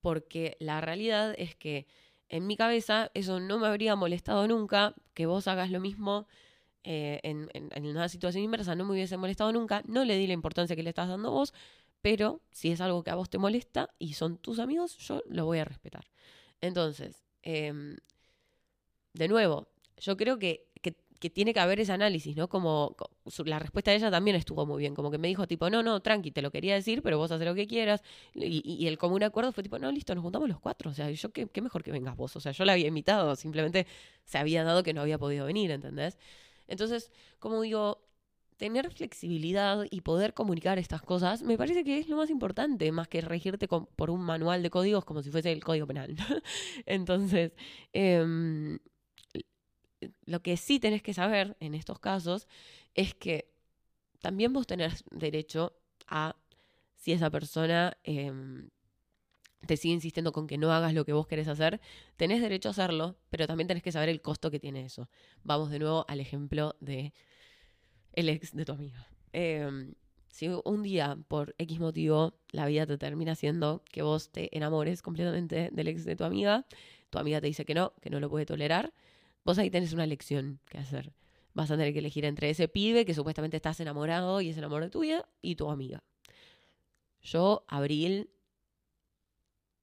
porque 0.00 0.56
la 0.60 0.80
realidad 0.80 1.34
es 1.38 1.56
que 1.56 1.86
en 2.28 2.46
mi 2.46 2.56
cabeza 2.56 3.10
eso 3.14 3.40
no 3.40 3.58
me 3.58 3.66
habría 3.66 3.96
molestado 3.96 4.46
nunca, 4.48 4.94
que 5.14 5.26
vos 5.26 5.48
hagas 5.48 5.70
lo 5.70 5.80
mismo 5.80 6.26
eh, 6.84 7.20
en, 7.22 7.86
una 7.86 8.08
situación 8.08 8.42
inversa 8.42 8.74
no 8.74 8.84
me 8.84 8.92
hubiese 8.92 9.16
molestado 9.16 9.52
nunca, 9.52 9.82
no 9.86 10.04
le 10.04 10.16
di 10.16 10.26
la 10.26 10.32
importancia 10.32 10.74
que 10.74 10.82
le 10.82 10.90
estás 10.90 11.08
dando 11.08 11.30
vos, 11.30 11.54
pero 12.00 12.40
si 12.50 12.70
es 12.72 12.80
algo 12.80 13.04
que 13.04 13.10
a 13.10 13.14
vos 13.14 13.30
te 13.30 13.38
molesta 13.38 13.90
y 13.98 14.14
son 14.14 14.36
tus 14.38 14.58
amigos, 14.58 14.98
yo 14.98 15.22
lo 15.28 15.44
voy 15.46 15.60
a 15.60 15.64
respetar. 15.64 16.04
Entonces, 16.60 17.24
em, 17.42 17.96
de 19.14 19.28
nuevo, 19.28 19.68
yo 19.98 20.16
creo 20.16 20.38
que, 20.38 20.66
que, 21.20 21.30
tiene 21.30 21.54
que 21.54 21.60
haber 21.60 21.78
ese 21.78 21.92
análisis, 21.92 22.34
¿no? 22.36 22.48
Como 22.48 22.96
la 23.44 23.60
respuesta 23.60 23.92
de 23.92 23.98
ella 23.98 24.10
también 24.10 24.34
estuvo 24.34 24.66
muy 24.66 24.80
bien, 24.80 24.92
como 24.92 25.08
que 25.08 25.18
me 25.18 25.28
dijo 25.28 25.46
tipo, 25.46 25.70
no, 25.70 25.80
no, 25.84 26.00
tranqui, 26.02 26.32
te 26.32 26.42
lo 26.42 26.50
quería 26.50 26.74
decir, 26.74 27.00
pero 27.00 27.16
vos 27.16 27.30
haces 27.30 27.46
lo 27.46 27.54
que 27.54 27.68
quieras. 27.68 28.02
Y, 28.34 28.88
el 28.88 28.98
común 28.98 29.22
acuerdo 29.22 29.52
fue 29.52 29.62
tipo, 29.62 29.78
no, 29.78 29.92
listo, 29.92 30.16
nos 30.16 30.22
juntamos 30.22 30.48
los 30.48 30.58
cuatro. 30.58 30.90
O 30.90 30.94
sea, 30.94 31.08
yo 31.12 31.30
qué, 31.32 31.46
qué 31.46 31.62
mejor 31.62 31.84
que 31.84 31.92
vengas 31.92 32.16
vos. 32.16 32.34
O 32.34 32.40
sea, 32.40 32.50
yo 32.50 32.64
la 32.64 32.72
había 32.72 32.88
invitado, 32.88 33.36
simplemente 33.36 33.86
se 34.24 34.38
había 34.38 34.64
dado 34.64 34.82
que 34.82 34.92
no 34.94 35.00
había 35.02 35.16
podido 35.16 35.46
venir, 35.46 35.70
¿entendés? 35.70 36.18
Entonces, 36.68 37.10
como 37.38 37.60
digo, 37.62 38.02
tener 38.56 38.90
flexibilidad 38.92 39.86
y 39.90 40.02
poder 40.02 40.34
comunicar 40.34 40.78
estas 40.78 41.02
cosas 41.02 41.42
me 41.42 41.58
parece 41.58 41.84
que 41.84 41.98
es 41.98 42.08
lo 42.08 42.16
más 42.16 42.30
importante, 42.30 42.92
más 42.92 43.08
que 43.08 43.20
regirte 43.20 43.66
por 43.68 44.10
un 44.10 44.20
manual 44.22 44.62
de 44.62 44.70
códigos 44.70 45.04
como 45.04 45.22
si 45.22 45.30
fuese 45.30 45.50
el 45.52 45.64
código 45.64 45.86
penal. 45.86 46.14
Entonces, 46.86 47.52
em, 47.92 48.78
lo 50.24 50.42
que 50.42 50.56
sí 50.56 50.78
tenés 50.80 51.02
que 51.02 51.14
saber 51.14 51.56
en 51.60 51.74
estos 51.74 51.98
casos 51.98 52.48
es 52.94 53.14
que 53.14 53.50
también 54.20 54.52
vos 54.52 54.66
tenés 54.66 55.04
derecho 55.10 55.76
a 56.06 56.36
si 56.94 57.12
esa 57.12 57.30
persona 57.30 57.98
em, 58.04 58.70
te 59.66 59.76
sigue 59.76 59.94
insistiendo 59.94 60.32
con 60.32 60.46
que 60.46 60.58
no 60.58 60.72
hagas 60.72 60.94
lo 60.94 61.04
que 61.04 61.12
vos 61.12 61.26
querés 61.26 61.48
hacer, 61.48 61.80
tenés 62.16 62.40
derecho 62.40 62.68
a 62.68 62.72
hacerlo, 62.72 63.16
pero 63.30 63.46
también 63.46 63.68
tenés 63.68 63.82
que 63.82 63.92
saber 63.92 64.08
el 64.08 64.20
costo 64.20 64.50
que 64.50 64.58
tiene 64.58 64.84
eso. 64.84 65.08
Vamos 65.44 65.70
de 65.70 65.78
nuevo 65.78 66.04
al 66.08 66.20
ejemplo 66.20 66.76
de 66.80 67.12
el 68.12 68.28
ex 68.28 68.54
de 68.54 68.64
tu 68.64 68.72
amiga. 68.72 69.06
Em, 69.32 69.94
si 70.28 70.48
un 70.48 70.82
día, 70.82 71.18
por 71.28 71.54
X 71.58 71.78
motivo, 71.78 72.34
la 72.50 72.66
vida 72.66 72.86
te 72.86 72.98
termina 72.98 73.32
haciendo 73.32 73.82
que 73.90 74.02
vos 74.02 74.30
te 74.30 74.54
enamores 74.56 75.02
completamente 75.02 75.70
del 75.72 75.88
ex 75.88 76.04
de 76.04 76.16
tu 76.16 76.24
amiga, 76.24 76.66
tu 77.10 77.18
amiga 77.18 77.40
te 77.40 77.46
dice 77.46 77.64
que 77.64 77.74
no, 77.74 77.92
que 78.00 78.10
no 78.10 78.20
lo 78.20 78.30
puede 78.30 78.46
tolerar, 78.46 78.92
vos 79.44 79.58
ahí 79.58 79.70
tenés 79.70 79.92
una 79.92 80.06
lección 80.06 80.60
que 80.68 80.78
hacer. 80.78 81.12
Vas 81.54 81.70
a 81.70 81.76
tener 81.76 81.92
que 81.92 81.98
elegir 81.98 82.24
entre 82.24 82.48
ese 82.48 82.66
pibe 82.66 83.04
que 83.04 83.14
supuestamente 83.14 83.58
estás 83.58 83.78
enamorado 83.80 84.40
y 84.40 84.48
es 84.48 84.56
el 84.56 84.64
amor 84.64 84.82
de 84.82 84.90
tuya 84.90 85.28
y 85.42 85.56
tu 85.56 85.70
amiga. 85.70 86.02
Yo, 87.20 87.64
Abril, 87.68 88.30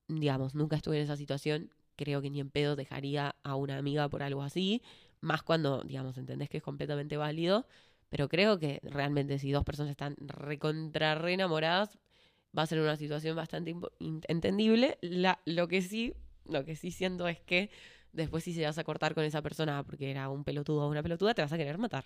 digamos, 0.10 0.56
nunca 0.56 0.76
estuve 0.76 0.98
en 0.98 1.04
esa 1.04 1.16
situación, 1.16 1.70
creo 1.96 2.22
que 2.22 2.30
ni 2.30 2.40
en 2.40 2.50
pedo 2.50 2.76
dejaría 2.76 3.36
a 3.44 3.56
una 3.56 3.78
amiga 3.78 4.10
por 4.10 4.24
algo 4.24 4.42
así, 4.42 4.82
más 5.22 5.44
cuando, 5.44 5.84
digamos, 5.84 6.18
entendés 6.18 6.50
que 6.50 6.58
es 6.58 6.64
completamente 6.64 7.16
válido, 7.16 7.66
pero 8.10 8.28
creo 8.28 8.58
que 8.58 8.80
realmente 8.84 9.38
si 9.38 9.52
dos 9.52 9.64
personas 9.64 9.92
están 9.92 10.16
recontra 10.20 11.16
re 11.16 11.34
enamoradas, 11.34 12.00
va 12.58 12.64
a 12.64 12.68
ser 12.68 12.80
una 12.80 12.96
situación 12.96 13.36
bastante 13.36 13.76
entendible. 14.00 14.98
La, 15.02 15.40
lo 15.46 15.68
que 15.68 15.82
sí, 15.82 16.16
lo 16.46 16.66
que 16.66 16.76
sí 16.76 16.92
siento 16.92 17.28
es 17.28 17.40
que 17.40 17.70
después 18.14 18.44
si 18.44 18.54
se 18.54 18.64
vas 18.64 18.78
a 18.78 18.84
cortar 18.84 19.14
con 19.14 19.24
esa 19.24 19.42
persona 19.42 19.84
porque 19.84 20.12
era 20.12 20.30
un 20.30 20.44
pelotudo 20.44 20.86
o 20.86 20.90
una 20.90 21.04
pelotuda, 21.04 21.34
te 21.34 21.42
vas 21.42 21.52
a 21.52 21.58
querer 21.58 21.78
matar. 21.78 22.06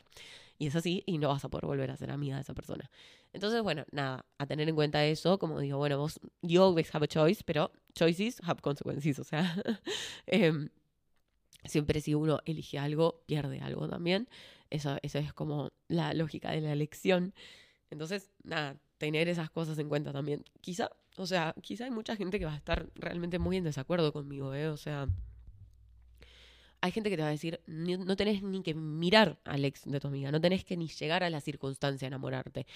Y 0.58 0.68
es 0.68 0.76
así, 0.76 1.04
y 1.06 1.18
no 1.18 1.30
vas 1.30 1.44
a 1.46 1.50
poder 1.50 1.66
volver 1.66 1.92
a 1.92 1.98
ser 1.98 2.12
amiga 2.12 2.36
de 2.36 2.42
esa 2.42 2.54
persona. 2.54 2.90
Entonces, 3.32 3.62
bueno, 3.62 3.86
nada, 3.92 4.26
a 4.38 4.46
tener 4.46 4.70
en 4.70 4.76
cuenta 4.76 5.06
eso, 5.06 5.40
como 5.40 5.60
digo, 5.60 5.78
bueno, 5.78 5.98
vos, 5.98 6.20
you 6.42 6.62
always 6.62 6.94
have 6.94 7.04
a 7.04 7.08
choice, 7.08 7.44
pero 7.46 7.72
choices 7.94 8.42
have 8.44 8.62
consequences, 8.62 9.20
o 9.20 9.24
sea, 9.24 9.56
em, 10.28 10.70
siempre 11.66 12.02
si 12.02 12.14
uno 12.14 12.40
elige 12.46 12.80
algo, 12.80 13.24
pierde 13.26 13.60
algo 13.60 13.88
también. 13.88 14.28
Eso, 14.70 14.98
eso 15.04 15.20
es 15.20 15.34
como 15.34 15.72
la 15.88 16.14
lógica 16.14 16.52
de 16.52 16.62
la 16.62 16.72
elección. 16.72 17.34
Entonces, 17.92 18.32
nada, 18.44 18.78
tener 18.98 19.28
esas 19.28 19.50
cosas 19.52 19.78
en 19.78 19.90
cuenta 19.90 20.12
también. 20.12 20.44
Quizá, 20.62 20.90
o 21.18 21.28
sea, 21.28 21.54
quizá 21.62 21.86
hay 21.86 21.92
mucha 21.92 22.16
gente 22.16 22.40
que 22.40 22.46
va 22.46 22.54
a 22.54 22.58
estar 22.58 22.90
realmente 22.96 23.38
muy 23.38 23.58
en 23.58 23.66
desacuerdo 23.66 24.12
conmigo, 24.14 24.54
¿eh? 24.56 24.70
O 24.70 24.78
sea, 24.78 25.08
hay 26.84 26.92
gente 26.92 27.10
que 27.10 27.16
te 27.16 27.22
va 27.22 27.30
a 27.30 27.32
decir, 27.32 27.62
no 27.66 28.18
tenés 28.18 28.44
ni 28.44 28.62
que 28.62 28.74
mirar 28.74 29.40
al 29.46 29.64
ex 29.64 29.86
de 29.86 30.02
tu 30.02 30.10
amiga, 30.10 30.34
no 30.34 30.42
tenés 30.42 30.66
que 30.66 30.76
ni 30.76 30.90
llegar 30.90 31.24
a 31.24 31.30
la 31.30 31.40
circunstancia 31.40 32.06
de 32.06 32.08
enamorarte. 32.08 32.68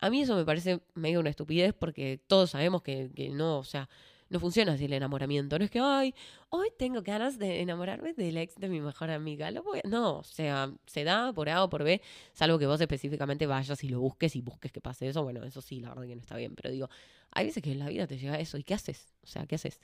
A 0.00 0.10
mí 0.10 0.20
eso 0.20 0.36
me 0.36 0.44
parece 0.44 0.82
medio 0.92 1.18
una 1.20 1.30
estupidez 1.30 1.72
porque 1.72 2.20
todos 2.26 2.50
sabemos 2.50 2.82
que, 2.82 3.10
no, 3.32 3.60
o 3.60 3.64
sea, 3.64 3.88
no 4.28 4.38
funciona 4.38 4.74
así 4.74 4.84
el 4.84 4.92
enamoramiento. 4.92 5.58
No 5.58 5.64
es 5.64 5.70
que, 5.70 5.80
ay, 5.80 6.14
hoy 6.50 6.68
tengo 6.78 7.00
ganas 7.00 7.38
de 7.38 7.62
enamorarme 7.62 8.12
del 8.12 8.36
ex 8.36 8.54
de 8.56 8.68
mi 8.68 8.82
mejor 8.82 9.10
amiga. 9.10 9.50
No, 9.84 10.18
o 10.18 10.24
sea, 10.24 10.70
se 10.84 11.04
da 11.04 11.32
por 11.32 11.48
A 11.48 11.64
o 11.64 11.70
por 11.70 11.84
B, 11.84 12.02
salvo 12.34 12.58
que 12.58 12.66
vos 12.66 12.82
específicamente 12.82 13.46
vayas 13.46 13.82
y 13.82 13.88
lo 13.88 13.98
busques 13.98 14.36
y 14.36 14.42
busques 14.42 14.72
que 14.72 14.82
pase 14.82 15.08
eso. 15.08 15.22
Bueno, 15.22 15.42
eso 15.42 15.62
sí, 15.62 15.80
la 15.80 15.88
verdad 15.88 16.06
que 16.06 16.16
no 16.16 16.20
está 16.20 16.36
bien. 16.36 16.54
Pero 16.54 16.70
digo, 16.70 16.90
hay 17.30 17.46
veces 17.46 17.62
que 17.62 17.72
en 17.72 17.78
la 17.78 17.88
vida 17.88 18.06
te 18.06 18.18
llega 18.18 18.38
eso. 18.38 18.58
¿Y 18.58 18.62
qué 18.62 18.74
haces? 18.74 19.14
O 19.22 19.26
sea, 19.26 19.46
¿qué 19.46 19.54
haces? 19.54 19.80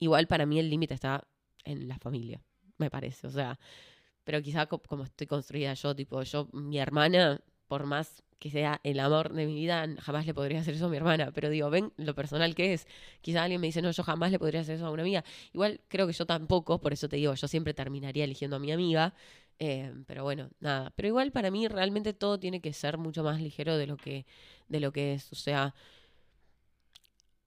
Igual 0.00 0.26
para 0.26 0.44
mí 0.44 0.58
el 0.58 0.68
límite 0.68 0.92
está 0.92 1.26
en 1.64 1.88
la 1.88 1.96
familia 1.96 2.42
me 2.82 2.90
parece. 2.90 3.26
O 3.26 3.30
sea, 3.30 3.58
pero 4.24 4.42
quizá 4.42 4.66
como 4.66 5.04
estoy 5.04 5.26
construida 5.26 5.74
yo, 5.74 5.94
tipo, 5.96 6.22
yo, 6.22 6.48
mi 6.52 6.78
hermana, 6.78 7.40
por 7.68 7.86
más 7.86 8.22
que 8.38 8.50
sea 8.50 8.80
el 8.82 8.98
amor 9.00 9.32
de 9.32 9.46
mi 9.46 9.54
vida, 9.54 9.86
jamás 10.00 10.26
le 10.26 10.34
podría 10.34 10.60
hacer 10.60 10.74
eso 10.74 10.86
a 10.86 10.88
mi 10.88 10.96
hermana. 10.96 11.30
Pero 11.32 11.48
digo, 11.48 11.70
ven 11.70 11.92
lo 11.96 12.14
personal 12.14 12.54
que 12.56 12.72
es. 12.72 12.88
Quizá 13.20 13.44
alguien 13.44 13.60
me 13.60 13.68
dice, 13.68 13.82
no, 13.82 13.90
yo 13.92 14.02
jamás 14.02 14.32
le 14.32 14.38
podría 14.40 14.62
hacer 14.62 14.76
eso 14.76 14.86
a 14.86 14.90
una 14.90 15.02
amiga. 15.02 15.24
Igual 15.52 15.80
creo 15.88 16.06
que 16.08 16.12
yo 16.12 16.26
tampoco, 16.26 16.80
por 16.80 16.92
eso 16.92 17.08
te 17.08 17.16
digo, 17.16 17.34
yo 17.34 17.48
siempre 17.48 17.72
terminaría 17.72 18.24
eligiendo 18.24 18.56
a 18.56 18.58
mi 18.58 18.72
amiga. 18.72 19.14
Eh, 19.60 19.92
pero 20.08 20.24
bueno, 20.24 20.50
nada. 20.58 20.92
Pero 20.96 21.08
igual 21.08 21.30
para 21.30 21.52
mí 21.52 21.68
realmente 21.68 22.14
todo 22.14 22.40
tiene 22.40 22.60
que 22.60 22.72
ser 22.72 22.98
mucho 22.98 23.22
más 23.22 23.40
ligero 23.40 23.76
de 23.76 23.86
lo 23.86 23.96
que, 23.96 24.26
de 24.68 24.80
lo 24.80 24.92
que 24.92 25.14
es. 25.14 25.32
O 25.32 25.36
sea, 25.36 25.74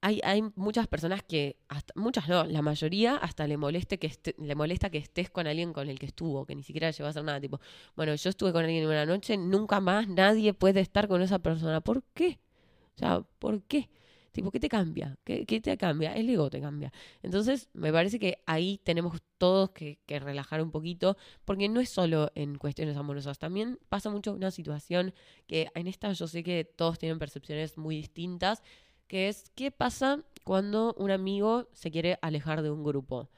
hay, 0.06 0.20
hay 0.22 0.44
muchas 0.54 0.86
personas 0.86 1.24
que, 1.24 1.56
hasta, 1.68 1.92
muchas 1.96 2.28
no, 2.28 2.44
la 2.44 2.62
mayoría 2.62 3.16
hasta 3.16 3.44
le, 3.48 3.56
moleste 3.56 3.98
que 3.98 4.12
le 4.38 4.54
molesta 4.54 4.88
que 4.88 4.98
estés 4.98 5.30
con 5.30 5.48
alguien 5.48 5.72
con 5.72 5.88
el 5.88 5.98
que 5.98 6.06
estuvo, 6.06 6.46
que 6.46 6.54
ni 6.54 6.62
siquiera 6.62 6.92
llegó 6.92 7.08
a 7.08 7.10
hacer 7.10 7.24
nada. 7.24 7.40
Tipo, 7.40 7.60
bueno, 7.96 8.14
yo 8.14 8.30
estuve 8.30 8.52
con 8.52 8.64
alguien 8.64 8.86
una 8.86 9.04
noche, 9.04 9.36
nunca 9.36 9.80
más 9.80 10.06
nadie 10.06 10.54
puede 10.54 10.78
estar 10.78 11.08
con 11.08 11.22
esa 11.22 11.40
persona. 11.40 11.80
¿Por 11.80 12.04
qué? 12.14 12.38
O 12.94 12.98
sea, 12.98 13.22
¿por 13.40 13.64
qué? 13.64 13.90
Tipo, 14.30 14.52
¿qué 14.52 14.60
te 14.60 14.68
cambia? 14.68 15.18
¿Qué, 15.24 15.44
qué 15.44 15.60
te 15.60 15.76
cambia? 15.76 16.12
El 16.12 16.30
ego 16.30 16.50
te 16.50 16.60
cambia. 16.60 16.92
Entonces, 17.24 17.68
me 17.72 17.90
parece 17.90 18.20
que 18.20 18.38
ahí 18.46 18.78
tenemos 18.84 19.20
todos 19.38 19.70
que, 19.70 19.98
que, 20.06 20.20
relajar 20.20 20.62
un 20.62 20.70
poquito, 20.70 21.16
porque 21.44 21.68
no 21.68 21.80
es 21.80 21.88
solo 21.88 22.30
en 22.36 22.58
cuestiones 22.58 22.96
amorosas, 22.96 23.38
también 23.40 23.80
pasa 23.88 24.08
mucho 24.08 24.34
una 24.34 24.52
situación 24.52 25.14
que 25.48 25.68
en 25.74 25.88
esta 25.88 26.12
yo 26.12 26.28
sé 26.28 26.44
que 26.44 26.64
todos 26.64 26.98
tienen 26.98 27.18
percepciones 27.18 27.76
muy 27.76 27.96
distintas, 27.96 28.62
que 29.06 29.28
es 29.28 29.50
qué 29.54 29.70
pasa 29.70 30.24
cuando 30.44 30.94
un 30.98 31.10
amigo 31.10 31.68
se 31.72 31.90
quiere 31.90 32.18
alejar 32.22 32.62
de 32.62 32.70
un 32.70 32.84
grupo. 32.84 33.28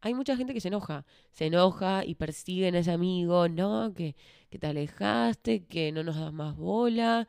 Hay 0.00 0.14
mucha 0.14 0.36
gente 0.36 0.54
que 0.54 0.60
se 0.60 0.68
enoja, 0.68 1.04
se 1.32 1.46
enoja 1.46 2.04
y 2.04 2.14
persigue 2.14 2.68
a 2.68 2.78
ese 2.78 2.90
amigo, 2.90 3.48
no, 3.48 3.92
que, 3.94 4.16
que 4.48 4.58
te 4.58 4.66
alejaste, 4.66 5.66
que 5.66 5.92
no 5.92 6.02
nos 6.02 6.16
das 6.16 6.32
más 6.32 6.56
bola. 6.56 7.28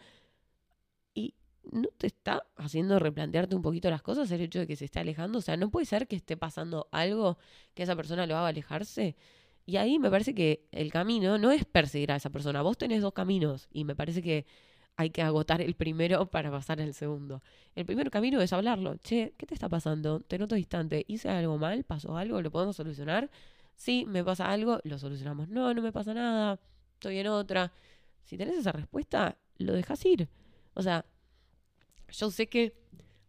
Y 1.14 1.36
no 1.72 1.90
te 1.98 2.08
está 2.08 2.46
haciendo 2.56 2.98
replantearte 3.00 3.56
un 3.56 3.62
poquito 3.62 3.90
las 3.90 4.02
cosas 4.02 4.32
el 4.32 4.42
hecho 4.42 4.60
de 4.60 4.68
que 4.68 4.76
se 4.76 4.86
esté 4.86 5.00
alejando. 5.00 5.40
O 5.40 5.42
sea, 5.42 5.58
no 5.58 5.70
puede 5.70 5.86
ser 5.86 6.08
que 6.08 6.16
esté 6.16 6.38
pasando 6.38 6.88
algo 6.92 7.38
que 7.74 7.84
esa 7.84 7.96
persona 7.96 8.26
lo 8.26 8.38
haga 8.38 8.48
alejarse. 8.48 9.16
Y 9.66 9.78
ahí 9.78 10.00
me 10.00 10.10
parece 10.10 10.34
que 10.34 10.68
el 10.72 10.92
camino 10.92 11.38
no 11.38 11.52
es 11.52 11.66
perseguir 11.66 12.12
a 12.12 12.16
esa 12.16 12.30
persona. 12.30 12.62
Vos 12.62 12.78
tenés 12.78 13.02
dos 13.02 13.14
caminos 13.14 13.68
y 13.72 13.86
me 13.86 13.96
parece 13.96 14.22
que 14.22 14.46
hay 15.02 15.10
que 15.10 15.22
agotar 15.22 15.62
el 15.62 15.74
primero 15.76 16.26
para 16.32 16.52
pasar 16.52 16.82
al 16.82 16.94
segundo. 16.94 17.42
El 17.76 17.86
primer 17.86 18.10
camino 18.12 18.40
es 18.42 18.54
hablarlo. 18.54 18.98
Che, 18.98 19.34
¿qué 19.38 19.46
te 19.46 19.54
está 19.54 19.70
pasando? 19.70 20.20
Te 20.22 20.38
noto 20.38 20.56
distante. 20.56 21.06
¿Hice 21.08 21.30
algo 21.30 21.58
mal? 21.58 21.84
¿Pasó 21.84 22.18
algo? 22.18 22.42
¿Lo 22.42 22.52
podemos 22.52 22.76
solucionar? 22.76 23.30
Sí, 23.76 24.06
me 24.08 24.24
pasa 24.24 24.52
algo, 24.52 24.80
lo 24.84 25.00
solucionamos. 25.00 25.50
No, 25.50 25.74
no 25.74 25.82
me 25.82 25.92
pasa 25.92 26.14
nada. 26.14 26.60
Estoy 26.94 27.18
en 27.18 27.28
otra. 27.28 27.72
Si 28.24 28.38
tenés 28.38 28.58
esa 28.58 28.72
respuesta, 28.72 29.38
lo 29.58 29.74
dejas 29.74 30.06
ir. 30.06 30.30
O 30.76 30.84
sea, 30.84 31.06
yo 32.10 32.30
sé 32.30 32.48
que 32.48 32.76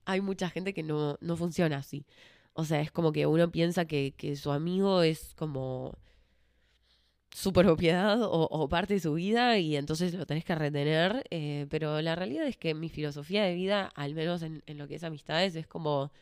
hay 0.05 0.21
mucha 0.21 0.51
gente 0.51 0.75
que 0.75 0.83
no, 0.83 1.17
no 1.21 1.37
funciona 1.37 1.79
así. 1.79 2.05
O 2.53 2.65
sea, 2.65 2.81
es 2.83 2.93
como 2.93 3.13
que 3.13 3.27
uno 3.27 3.51
piensa 3.51 3.87
que, 3.87 4.15
que 4.17 4.37
su 4.37 4.51
amigo 4.51 5.03
es 5.03 5.35
como 5.37 5.97
su 7.33 7.53
propiedad 7.53 8.19
o, 8.23 8.69
parte 8.69 8.95
de 8.95 9.01
su 9.01 9.15
vida 9.15 9.59
y 9.59 9.77
entonces 9.77 10.15
lo 10.15 10.27
tenés 10.27 10.45
que 10.45 10.55
retener. 10.55 11.25
Eh, 11.31 11.67
pero 11.71 12.01
la 12.03 12.15
realidad 12.15 12.47
es 12.47 12.57
que 12.57 12.75
mi 12.75 12.89
filosofía 12.89 13.45
de 13.45 13.55
vida, 13.55 13.91
al 13.95 14.15
menos 14.15 14.43
en, 14.43 14.63
lo 14.67 14.87
que 14.87 14.97
es 14.97 15.05
amistades, 15.05 15.57
es 15.57 15.67
como 15.67 16.13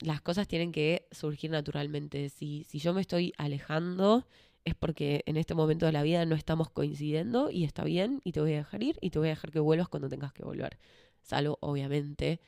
las 0.00 0.20
cosas 0.20 0.48
tienen 0.48 0.72
que 0.72 1.06
surgir 1.10 1.50
naturalmente. 1.50 2.28
Si, 2.28 2.64
si 2.64 2.78
yo 2.78 2.94
me 2.94 3.00
estoy 3.00 3.32
alejando 3.38 4.26
es 4.64 4.74
porque 4.74 5.22
en 5.26 5.36
este 5.36 5.54
momento 5.54 5.86
de 5.86 5.92
la 5.92 6.02
vida 6.02 6.24
no 6.24 6.36
estamos 6.36 6.70
coincidiendo 6.70 7.50
y 7.50 7.64
está 7.64 7.84
bien 7.84 8.20
y 8.24 8.32
te 8.32 8.40
voy 8.40 8.52
a 8.52 8.58
dejar 8.58 8.82
ir 8.82 8.98
y 9.00 9.10
te 9.10 9.18
voy 9.18 9.28
a 9.28 9.30
dejar 9.30 9.50
que 9.50 9.60
vuelvas 9.60 9.88
cuando 9.88 10.08
tengas 10.08 10.32
que 10.32 10.44
volver. 10.44 10.78
Salvo, 11.20 11.58
obviamente, 11.60 12.40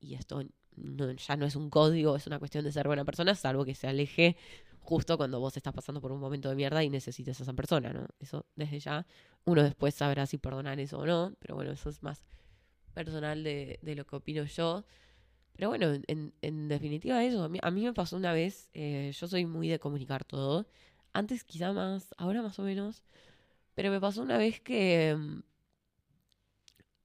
y 0.00 0.14
esto 0.14 0.42
ya 1.16 1.36
no 1.36 1.46
es 1.46 1.56
un 1.56 1.70
código, 1.70 2.16
es 2.16 2.26
una 2.26 2.38
cuestión 2.38 2.64
de 2.64 2.72
ser 2.72 2.86
buena 2.86 3.04
persona, 3.04 3.34
salvo 3.34 3.64
que 3.64 3.74
se 3.74 3.86
aleje 3.86 4.36
justo 4.80 5.18
cuando 5.18 5.38
vos 5.38 5.56
estás 5.56 5.74
pasando 5.74 6.00
por 6.00 6.12
un 6.12 6.20
momento 6.20 6.48
de 6.48 6.54
mierda 6.56 6.82
y 6.82 6.88
necesites 6.88 7.38
a 7.40 7.42
esa 7.42 7.52
persona, 7.52 7.92
¿no? 7.92 8.06
Eso 8.20 8.46
desde 8.56 8.80
ya, 8.80 9.06
uno 9.44 9.62
después 9.62 9.94
sabrá 9.94 10.26
si 10.26 10.38
perdonar 10.38 10.80
eso 10.80 10.98
o 10.98 11.06
no, 11.06 11.34
pero 11.40 11.56
bueno, 11.56 11.72
eso 11.72 11.90
es 11.90 12.02
más 12.02 12.24
personal 12.94 13.44
de, 13.44 13.78
lo 13.82 14.06
que 14.06 14.16
opino 14.16 14.44
yo. 14.44 14.84
Pero 15.52 15.68
bueno, 15.68 15.92
en, 16.06 16.68
definitiva 16.68 17.22
eso, 17.22 17.42
a 17.42 17.48
mí, 17.48 17.58
a 17.62 17.70
mí, 17.70 17.84
me 17.84 17.92
pasó 17.92 18.16
una 18.16 18.32
vez, 18.32 18.70
eh, 18.72 19.12
yo 19.14 19.28
soy 19.28 19.44
muy 19.44 19.68
de 19.68 19.78
comunicar 19.78 20.24
todo, 20.24 20.66
antes 21.12 21.44
quizá 21.44 21.72
más, 21.72 22.14
ahora 22.16 22.42
más 22.42 22.58
o 22.58 22.62
menos, 22.62 23.02
pero 23.74 23.90
me 23.90 24.00
pasó 24.00 24.22
una 24.22 24.38
vez 24.38 24.60
que 24.60 25.16
mm, 25.18 25.40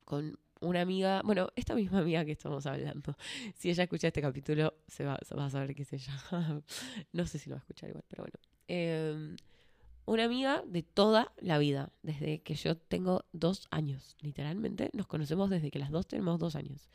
con 0.06 0.40
una 0.64 0.82
amiga, 0.82 1.22
bueno, 1.24 1.50
esta 1.56 1.76
misma 1.76 2.00
amiga 2.00 2.26
que 2.26 2.32
estamos 2.32 2.66
hablando, 2.66 3.16
si 3.56 3.70
ella 3.70 3.84
escucha 3.84 4.08
este 4.08 4.22
capítulo, 4.22 4.74
se 4.88 5.06
va, 5.06 5.20
a 5.20 5.50
saber 5.50 5.76
qué 5.76 5.84
es 5.84 5.94
ella. 5.94 6.14
no 7.14 7.28
sé 7.28 7.38
si 7.38 7.50
lo 7.50 7.56
va 7.56 7.60
a 7.60 7.64
escuchar 7.64 7.90
igual, 7.90 8.04
pero 8.08 8.24
bueno. 8.24 8.40
Em, 8.68 9.36
una 10.06 10.26
amiga 10.26 10.64
de 10.66 10.84
toda 10.84 11.32
la 11.40 11.58
vida, 11.58 11.92
desde 12.02 12.42
que 12.42 12.56
yo 12.56 12.78
tengo 12.78 13.26
dos 13.32 13.68
años, 13.72 14.16
literalmente. 14.22 14.90
Nos 14.94 15.08
conocemos 15.08 15.50
desde 15.50 15.72
que 15.72 15.80
las 15.80 15.92
dos 15.92 16.08
tenemos 16.08 16.40
dos 16.40 16.56
años. 16.56 16.90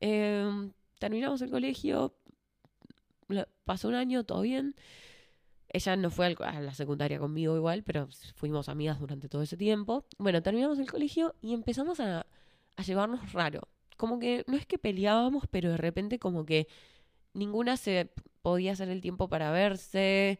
Em, 0.00 0.72
terminamos 0.98 1.42
el 1.42 1.50
colegio, 1.50 2.14
pasó 3.64 3.88
un 3.88 3.94
año, 3.94 4.24
todo 4.24 4.42
bien. 4.42 4.74
Ella 5.70 5.96
no 5.96 6.10
fue 6.10 6.34
a 6.38 6.60
la 6.60 6.74
secundaria 6.74 7.18
conmigo 7.18 7.54
igual, 7.54 7.82
pero 7.82 8.08
fuimos 8.34 8.70
amigas 8.70 8.98
durante 8.98 9.28
todo 9.28 9.42
ese 9.42 9.56
tiempo. 9.56 10.06
Bueno, 10.16 10.42
terminamos 10.42 10.78
el 10.78 10.90
colegio 10.90 11.34
y 11.42 11.52
empezamos 11.52 12.00
a 12.00 12.26
a 12.78 12.82
llevarnos 12.82 13.32
raro. 13.32 13.68
Como 13.96 14.20
que 14.20 14.44
no 14.46 14.56
es 14.56 14.64
que 14.64 14.78
peleábamos, 14.78 15.44
pero 15.50 15.70
de 15.70 15.76
repente 15.76 16.18
como 16.20 16.46
que 16.46 16.68
ninguna 17.34 17.76
se 17.76 18.10
podía 18.42 18.72
hacer 18.72 18.88
el 18.88 19.00
tiempo 19.00 19.28
para 19.28 19.50
verse 19.50 20.38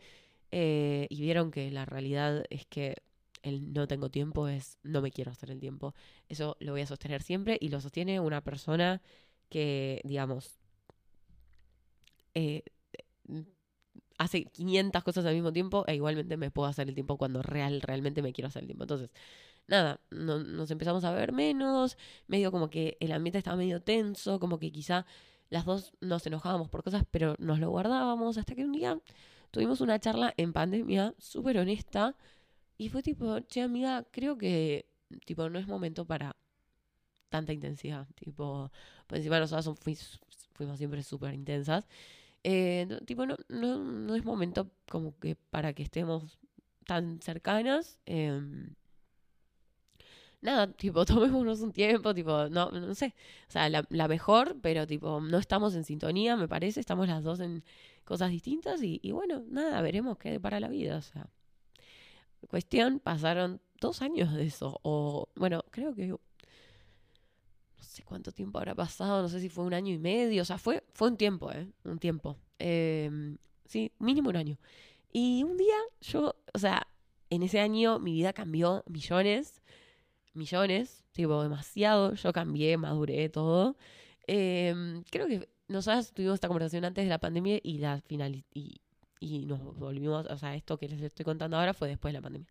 eh, 0.53 1.07
y 1.11 1.21
vieron 1.21 1.51
que 1.51 1.71
la 1.71 1.85
realidad 1.85 2.45
es 2.51 2.65
que 2.67 2.97
el 3.43 3.73
no 3.73 3.89
tengo 3.89 4.11
tiempo 4.11 4.49
es 4.49 4.79
no 4.85 5.03
me 5.03 5.11
quiero 5.11 5.33
hacer 5.33 5.51
el 5.51 5.59
tiempo. 5.59 5.95
Eso 6.29 6.57
lo 6.61 6.73
voy 6.73 6.83
a 6.83 6.87
sostener 6.87 7.23
siempre 7.23 7.59
y 7.61 7.71
lo 7.71 7.81
sostiene 7.81 8.21
una 8.21 8.43
persona 8.43 9.03
que, 9.49 10.01
digamos, 10.05 10.61
eh, 12.35 12.63
hace 14.19 14.45
500 14.45 15.03
cosas 15.05 15.25
al 15.27 15.35
mismo 15.35 15.53
tiempo 15.53 15.85
e 15.87 15.95
igualmente 15.95 16.37
me 16.37 16.51
puedo 16.51 16.69
hacer 16.69 16.89
el 16.89 16.95
tiempo 16.95 17.17
cuando 17.17 17.43
real, 17.43 17.81
realmente 17.81 18.21
me 18.23 18.33
quiero 18.33 18.49
hacer 18.49 18.63
el 18.63 18.67
tiempo. 18.67 18.85
Entonces, 18.85 19.11
nada, 19.69 20.01
no, 20.11 20.41
nos 20.41 20.71
empezamos 20.71 21.05
a 21.05 21.13
ver 21.13 21.33
menos, 21.33 21.97
medio 22.27 22.51
como 22.53 22.69
que 22.71 22.97
el 23.01 23.13
ambiente 23.13 23.39
estaba 23.39 23.57
medio 23.57 23.81
tenso, 23.83 24.41
como 24.41 24.59
que 24.59 24.73
quizá 24.73 25.07
las 25.51 25.65
dos 25.65 25.93
nos 26.01 26.27
enojábamos 26.27 26.69
por 26.69 26.83
cosas, 26.83 27.05
pero 27.11 27.37
nos 27.39 27.59
lo 27.61 27.71
guardábamos 27.71 28.39
hasta 28.39 28.55
que 28.55 28.65
un 28.65 28.73
día 28.73 29.01
tuvimos 29.51 29.81
una 29.81 29.99
charla 30.01 30.35
en 30.37 30.53
pandemia 30.53 31.15
súper 31.19 31.59
honesta 31.59 32.17
y 32.77 32.89
fue 32.91 33.03
tipo, 33.03 33.41
che 33.41 33.63
amiga, 33.63 34.05
creo 34.11 34.37
que 34.39 34.87
tipo 35.25 35.49
no 35.49 35.59
es 35.59 35.67
momento 35.67 36.05
para 36.07 36.37
tanta 37.29 37.53
intensidad, 37.53 38.07
tipo, 38.15 38.71
por 39.07 39.19
encima 39.19 39.39
nosotras 39.39 39.79
fuimos, 39.81 40.21
fuimos 40.55 40.79
siempre 40.79 41.03
súper 41.03 41.35
intensas. 41.35 41.87
Eh, 42.51 42.87
tipo, 43.05 43.27
no, 43.27 43.37
no, 43.51 43.79
no 43.79 44.15
es 44.15 44.25
momento 44.25 44.71
como 44.89 45.19
que 45.19 45.37
para 45.37 45.75
que 45.75 45.83
estemos 45.83 46.39
tan 46.87 47.21
cercanas. 47.21 47.99
Eh, 48.07 48.41
nada, 50.41 50.73
tipo, 50.73 51.05
tomémonos 51.45 51.61
un 51.61 51.73
tiempo, 51.73 52.15
tipo, 52.15 52.49
no, 52.49 52.71
no 52.71 52.95
sé, 52.95 53.15
o 53.49 53.53
sea, 53.53 53.69
la, 53.69 54.09
mejor, 54.09 54.57
pero 54.63 54.87
tipo, 54.87 55.21
no 55.21 55.39
estamos 55.39 55.75
en 55.75 55.85
sintonía, 55.85 56.37
me 56.37 56.49
parece, 56.49 56.81
estamos 56.81 57.07
las 57.09 57.23
dos 57.23 57.41
en 57.41 57.65
cosas 58.05 58.31
distintas 58.31 58.83
y, 58.83 58.99
y 59.03 59.13
bueno, 59.13 59.45
nada, 59.51 59.83
veremos 59.83 60.17
qué 60.19 60.41
para 60.41 60.59
la 60.61 60.69
vida, 60.69 60.97
o 60.97 61.03
sea. 61.03 61.29
Cuestión, 62.49 63.01
pasaron 63.01 63.61
dos 63.81 64.01
años 64.01 64.33
de 64.33 64.45
eso, 64.47 64.81
o 64.83 65.29
bueno, 65.37 65.65
creo 65.71 65.95
que 65.95 66.07
no 66.07 66.21
sé 67.99 68.05
cuánto 68.05 68.33
tiempo 68.33 68.59
habrá 68.59 68.75
pasado, 68.75 69.23
no 69.23 69.29
sé 69.29 69.41
si 69.41 69.49
fue 69.49 69.65
un 69.65 69.75
año 69.75 69.93
y 69.93 69.99
medio, 69.99 70.43
o 70.43 70.45
sea, 70.45 70.59
fue, 70.59 70.85
fue 70.95 71.09
un 71.09 71.17
tiempo, 71.17 71.53
¿eh? 71.53 71.69
Un 71.85 71.99
tiempo. 71.99 72.37
Eh, 72.59 73.37
sí, 73.67 73.93
mínimo 73.99 74.31
un 74.31 74.37
año. 74.37 74.59
Y 75.13 75.43
un 75.45 75.57
día 75.57 75.77
yo, 76.01 76.35
o 76.55 76.59
sea, 76.59 76.87
en 77.31 77.43
ese 77.43 77.61
año 77.61 77.99
mi 77.99 78.13
vida 78.13 78.33
cambió 78.33 78.83
millones 78.87 79.63
millones, 80.39 81.05
tipo 81.13 81.43
demasiado. 81.43 82.15
Yo 82.15 82.33
cambié, 82.33 82.77
maduré, 82.79 83.29
todo. 83.29 83.77
Em, 84.27 85.03
creo 85.11 85.27
que 85.27 85.49
nosotras 85.69 86.13
tuvimos 86.13 86.35
esta 86.35 86.49
conversación 86.49 86.85
antes 86.85 87.05
de 87.05 87.11
la 87.11 87.19
pandemia 87.19 87.59
y 87.63 87.79
la 87.79 88.01
final 88.01 88.45
y, 88.55 88.81
y 89.21 89.47
nos 89.47 89.61
volvimos, 89.77 90.27
o 90.27 90.39
sea, 90.39 90.55
esto 90.55 90.79
que 90.79 90.89
les 90.89 91.03
estoy 91.03 91.25
contando 91.25 91.59
ahora 91.59 91.75
fue 91.75 91.89
después 91.89 92.13
de 92.13 92.19
la 92.19 92.23
pandemia. 92.23 92.49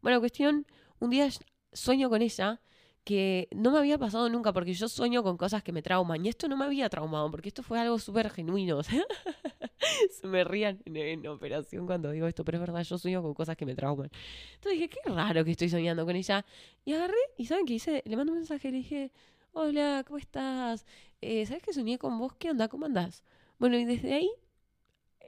Bueno, 0.00 0.20
cuestión, 0.20 0.66
un 1.00 1.10
día 1.10 1.28
sueño 1.72 2.08
con 2.08 2.22
ella 2.22 2.60
que 3.04 3.48
no 3.54 3.70
me 3.70 3.78
había 3.78 3.98
pasado 3.98 4.28
nunca, 4.30 4.52
porque 4.52 4.72
yo 4.72 4.88
sueño 4.88 5.22
con 5.22 5.36
cosas 5.36 5.62
que 5.62 5.72
me 5.72 5.82
trauman. 5.82 6.24
Y 6.24 6.30
esto 6.30 6.48
no 6.48 6.56
me 6.56 6.64
había 6.64 6.88
traumado, 6.88 7.30
porque 7.30 7.48
esto 7.48 7.62
fue 7.62 7.78
algo 7.78 7.98
súper 7.98 8.30
genuino. 8.30 8.80
Se 10.10 10.26
me 10.26 10.42
rían 10.42 10.80
en, 10.86 11.26
operación 11.26 11.86
cuando 11.86 12.10
digo 12.10 12.26
esto, 12.26 12.44
pero 12.44 12.56
es 12.56 12.60
verdad, 12.60 12.82
yo 12.82 12.96
sueño 12.96 13.22
con 13.22 13.34
cosas 13.34 13.56
que 13.56 13.66
me 13.66 13.74
trauman. 13.74 14.10
Entonces 14.54 14.80
dije, 14.80 14.88
qué 14.88 15.10
raro 15.10 15.44
que 15.44 15.50
estoy 15.50 15.68
soñando 15.68 16.06
con 16.06 16.16
ella. 16.16 16.44
Y 16.84 16.94
agarré, 16.94 17.14
y 17.36 17.46
¿saben 17.46 17.66
qué 17.66 17.74
hice? 17.74 18.02
Le 18.06 18.16
mando 18.16 18.32
un 18.32 18.38
mensaje, 18.38 18.70
le 18.70 18.78
dije, 18.78 19.12
hola, 19.52 20.02
¿cómo 20.06 20.18
estás? 20.18 20.86
Eh, 21.20 21.44
¿Sabes 21.44 21.62
que 21.62 21.74
soñé 21.74 21.98
con 21.98 22.18
vos? 22.18 22.34
¿Qué 22.38 22.50
onda? 22.50 22.68
¿Cómo 22.68 22.86
andás? 22.86 23.22
Bueno, 23.58 23.76
y 23.76 23.84
desde 23.84 24.14
ahí, 24.14 24.30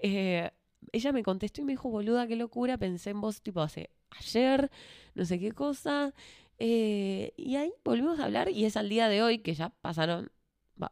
eh, 0.03 0.51
ella 0.93 1.13
me 1.13 1.23
contestó 1.23 1.61
y 1.61 1.65
me 1.65 1.73
dijo, 1.73 1.91
boluda, 1.91 2.27
qué 2.27 2.37
locura, 2.37 2.79
pensé 2.79 3.11
en 3.11 3.21
vos, 3.21 3.43
tipo, 3.43 3.61
hace 3.61 3.91
ayer, 4.19 4.71
no 5.15 5.27
sé 5.27 5.39
qué 5.39 5.53
cosa. 5.53 6.15
Eh, 6.59 7.33
y 7.37 7.57
ahí 7.57 7.73
volvimos 7.85 8.19
a 8.19 8.25
hablar 8.25 8.49
y 8.51 8.65
es 8.65 8.77
al 8.77 8.89
día 8.89 9.09
de 9.09 9.23
hoy 9.23 9.39
que 9.41 9.55
ya 9.55 9.71
pasaron, 9.83 10.31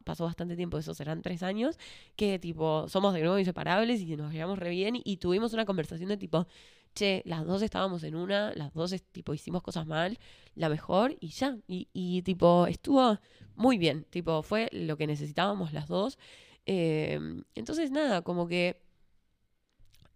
pasó 0.04 0.24
bastante 0.24 0.56
tiempo, 0.56 0.78
esos 0.78 0.96
serán 0.96 1.22
tres 1.22 1.42
años, 1.42 1.78
que 2.16 2.38
tipo 2.38 2.88
somos 2.88 3.14
de 3.14 3.20
nuevo 3.20 3.38
inseparables 3.38 4.00
y 4.00 4.16
nos 4.16 4.32
llevamos 4.32 4.58
re 4.58 4.70
bien 4.70 5.00
y 5.02 5.16
tuvimos 5.18 5.52
una 5.54 5.64
conversación 5.64 6.08
de 6.10 6.16
tipo, 6.16 6.46
che, 6.94 7.22
las 7.26 7.46
dos 7.46 7.62
estábamos 7.62 8.02
en 8.04 8.14
una, 8.14 8.52
las 8.54 8.72
dos 8.74 8.94
tipo 9.12 9.34
hicimos 9.34 9.62
cosas 9.62 9.86
mal, 9.86 10.18
la 10.54 10.68
mejor 10.68 11.16
y 11.20 11.28
ya, 11.28 11.56
y, 11.66 11.88
y 11.92 12.22
tipo 12.22 12.66
estuvo 12.66 13.18
muy 13.56 13.78
bien, 13.78 14.04
tipo 14.10 14.42
fue 14.42 14.68
lo 14.72 14.96
que 14.96 15.06
necesitábamos 15.06 15.72
las 15.72 15.88
dos. 15.88 16.18
Eh, 16.66 17.18
entonces 17.54 17.90
nada, 17.90 18.22
como 18.22 18.46
que 18.48 18.80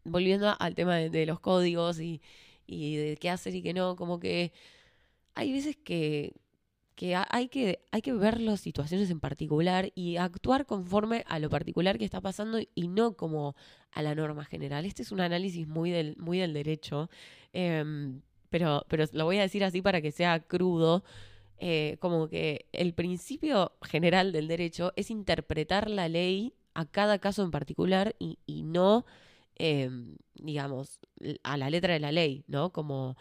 volviendo 0.04 0.54
al 0.58 0.74
tema 0.74 0.96
de, 0.96 1.26
los 1.26 1.40
códigos 1.40 2.00
y, 2.00 2.22
y 2.66 2.96
de 2.96 3.16
qué 3.16 3.30
hacer 3.30 3.54
y 3.54 3.62
qué 3.62 3.74
no, 3.74 3.96
como 3.96 4.18
que 4.20 4.52
hay 5.38 5.52
veces 5.52 5.76
que, 5.76 6.34
hay 7.30 7.48
que 7.48 7.78
hay 7.92 8.02
que 8.02 8.12
ver 8.12 8.40
las 8.40 8.60
situaciones 8.60 9.08
en 9.08 9.20
particular 9.20 9.92
y 9.94 10.16
actuar 10.16 10.66
conforme 10.66 11.24
a 11.28 11.38
lo 11.38 11.48
particular 11.48 11.96
que 11.96 12.04
está 12.04 12.20
pasando 12.20 12.58
y 12.74 12.88
no 12.88 13.16
como 13.16 13.54
a 13.92 14.02
la 14.02 14.16
norma 14.16 14.44
general. 14.44 14.84
Este 14.84 15.02
es 15.02 15.12
un 15.12 15.20
análisis 15.20 15.68
muy 15.68 15.92
del, 15.92 16.16
muy 16.16 16.38
del 16.38 16.52
derecho, 16.54 17.08
em, 17.52 18.20
pero, 18.50 18.84
pero 18.88 19.04
lo 19.12 19.26
voy 19.26 19.38
a 19.38 19.42
decir 19.42 19.62
así 19.62 19.80
para 19.80 20.02
que 20.02 20.10
sea 20.10 20.40
crudo. 20.40 21.04
Eh, 21.60 21.96
como 22.00 22.28
que 22.28 22.66
el 22.72 22.94
principio 22.94 23.72
general 23.82 24.32
del 24.32 24.48
derecho 24.48 24.92
es 24.96 25.10
interpretar 25.10 25.90
la 25.90 26.08
ley 26.08 26.54
a 26.74 26.84
cada 26.84 27.18
caso 27.18 27.42
en 27.42 27.50
particular 27.50 28.14
y, 28.18 28.38
y 28.46 28.62
no, 28.62 29.06
em, 29.56 30.16
digamos, 30.34 30.98
a 31.44 31.56
la 31.56 31.70
letra 31.70 31.94
de 31.94 32.00
la 32.00 32.12
ley, 32.12 32.44
¿no? 32.48 32.72
Como 32.72 33.16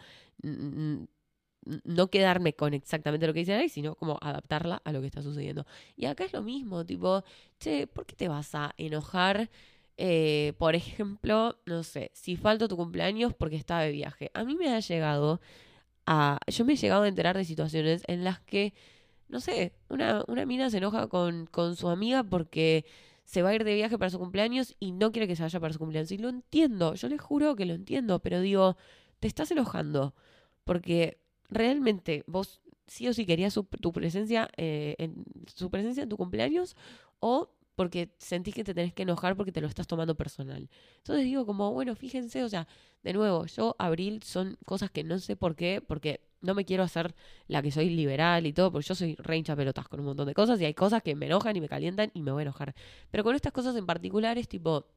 no 1.84 2.08
quedarme 2.08 2.54
con 2.54 2.74
exactamente 2.74 3.26
lo 3.26 3.34
que 3.34 3.40
dice 3.40 3.54
ahí, 3.54 3.68
sino 3.68 3.94
como 3.94 4.18
adaptarla 4.20 4.80
a 4.84 4.92
lo 4.92 5.00
que 5.00 5.06
está 5.06 5.22
sucediendo. 5.22 5.66
Y 5.96 6.06
acá 6.06 6.24
es 6.24 6.32
lo 6.32 6.42
mismo, 6.42 6.84
tipo, 6.84 7.24
che, 7.58 7.86
¿por 7.86 8.06
qué 8.06 8.16
te 8.16 8.28
vas 8.28 8.54
a 8.54 8.74
enojar? 8.78 9.50
Eh, 9.96 10.54
por 10.58 10.74
ejemplo, 10.74 11.58
no 11.66 11.82
sé, 11.82 12.10
si 12.14 12.36
falta 12.36 12.68
tu 12.68 12.76
cumpleaños 12.76 13.34
porque 13.34 13.56
estaba 13.56 13.82
de 13.82 13.92
viaje. 13.92 14.30
A 14.34 14.44
mí 14.44 14.56
me 14.56 14.72
ha 14.74 14.80
llegado 14.80 15.40
a. 16.06 16.38
Yo 16.46 16.64
me 16.64 16.74
he 16.74 16.76
llegado 16.76 17.02
a 17.02 17.08
enterar 17.08 17.36
de 17.36 17.44
situaciones 17.44 18.02
en 18.06 18.24
las 18.24 18.40
que, 18.40 18.74
no 19.28 19.40
sé, 19.40 19.74
una, 19.88 20.24
una 20.28 20.46
mina 20.46 20.70
se 20.70 20.78
enoja 20.78 21.08
con, 21.08 21.46
con 21.46 21.76
su 21.76 21.88
amiga 21.88 22.24
porque 22.24 22.86
se 23.24 23.42
va 23.42 23.50
a 23.50 23.54
ir 23.54 23.64
de 23.64 23.74
viaje 23.74 23.98
para 23.98 24.10
su 24.10 24.18
cumpleaños 24.18 24.74
y 24.80 24.92
no 24.92 25.12
quiere 25.12 25.28
que 25.28 25.36
se 25.36 25.42
vaya 25.42 25.60
para 25.60 25.72
su 25.72 25.78
cumpleaños. 25.78 26.12
Y 26.12 26.18
lo 26.18 26.30
entiendo, 26.30 26.94
yo 26.94 27.08
les 27.08 27.20
juro 27.20 27.56
que 27.56 27.66
lo 27.66 27.74
entiendo, 27.74 28.20
pero 28.20 28.40
digo, 28.40 28.76
te 29.20 29.28
estás 29.28 29.50
enojando 29.50 30.14
porque 30.64 31.18
realmente 31.48 32.24
vos 32.26 32.60
sí 32.86 33.06
o 33.08 33.12
sí 33.12 33.26
querías 33.26 33.54
tu 33.54 33.92
presencia, 33.92 34.48
eh, 34.56 34.96
en, 34.98 35.24
su 35.54 35.70
presencia 35.70 36.02
en 36.02 36.08
tu 36.08 36.16
cumpleaños 36.16 36.76
o 37.20 37.50
porque 37.78 38.12
sentís 38.18 38.54
que 38.54 38.64
te 38.64 38.74
tenés 38.74 38.92
que 38.92 39.04
enojar 39.04 39.36
porque 39.36 39.52
te 39.52 39.60
lo 39.60 39.68
estás 39.68 39.86
tomando 39.86 40.16
personal. 40.16 40.68
Entonces 40.96 41.24
digo 41.24 41.46
como, 41.46 41.72
bueno, 41.72 41.94
fíjense, 41.94 42.42
o 42.42 42.48
sea, 42.48 42.66
de 43.04 43.12
nuevo, 43.12 43.46
yo, 43.46 43.76
abril, 43.78 44.20
son 44.24 44.58
cosas 44.64 44.90
que 44.90 45.04
no 45.04 45.20
sé 45.20 45.36
por 45.36 45.54
qué, 45.54 45.80
porque 45.80 46.20
no 46.40 46.54
me 46.54 46.64
quiero 46.64 46.82
hacer 46.82 47.14
la 47.46 47.62
que 47.62 47.70
soy 47.70 47.90
liberal 47.90 48.46
y 48.46 48.52
todo, 48.52 48.72
porque 48.72 48.88
yo 48.88 48.96
soy 48.96 49.14
re 49.20 49.36
hincha 49.36 49.54
pelotas 49.54 49.86
con 49.86 50.00
un 50.00 50.06
montón 50.06 50.26
de 50.26 50.34
cosas 50.34 50.60
y 50.60 50.64
hay 50.64 50.74
cosas 50.74 51.04
que 51.04 51.14
me 51.14 51.26
enojan 51.26 51.54
y 51.54 51.60
me 51.60 51.68
calientan 51.68 52.10
y 52.14 52.22
me 52.22 52.32
voy 52.32 52.40
a 52.40 52.42
enojar. 52.42 52.74
Pero 53.12 53.22
con 53.22 53.36
estas 53.36 53.52
cosas 53.52 53.76
en 53.76 53.86
particular 53.86 54.38
es 54.38 54.48
tipo, 54.48 54.88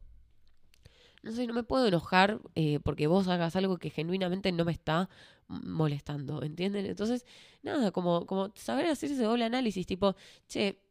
no 1.24 1.32
sé, 1.32 1.48
no 1.48 1.54
me 1.54 1.64
puedo 1.64 1.88
enojar 1.88 2.40
eh, 2.56 2.80
porque 2.84 3.08
vos 3.08 3.28
hagas 3.28 3.56
algo 3.56 3.78
que 3.78 3.90
genuinamente 3.90 4.52
no 4.52 4.66
me 4.66 4.72
está 4.72 5.10
molestando, 5.48 6.42
¿entienden? 6.44 6.86
Entonces, 6.86 7.26
nada, 7.62 7.92
como, 7.92 8.26
como 8.26 8.52
saber 8.56 8.88
hacer 8.88 9.12
ese 9.12 9.24
doble 9.24 9.46
análisis, 9.46 9.86
tipo, 9.86 10.16
che, 10.48 10.82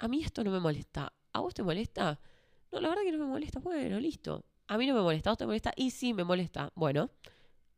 a 0.00 0.08
mí 0.08 0.22
esto 0.22 0.44
no 0.44 0.50
me 0.50 0.60
molesta, 0.60 1.12
¿a 1.32 1.40
vos 1.40 1.54
te 1.54 1.62
molesta? 1.62 2.20
No, 2.70 2.80
la 2.80 2.88
verdad 2.88 3.02
que 3.04 3.12
no 3.12 3.18
me 3.18 3.26
molesta, 3.26 3.60
bueno, 3.60 3.98
listo. 4.00 4.44
A 4.68 4.78
mí 4.78 4.86
no 4.86 4.94
me 4.94 5.02
molesta, 5.02 5.30
¿a 5.30 5.32
vos 5.32 5.38
te 5.38 5.46
molesta? 5.46 5.72
Y 5.76 5.90
sí 5.90 6.14
me 6.14 6.24
molesta. 6.24 6.72
Bueno, 6.74 7.10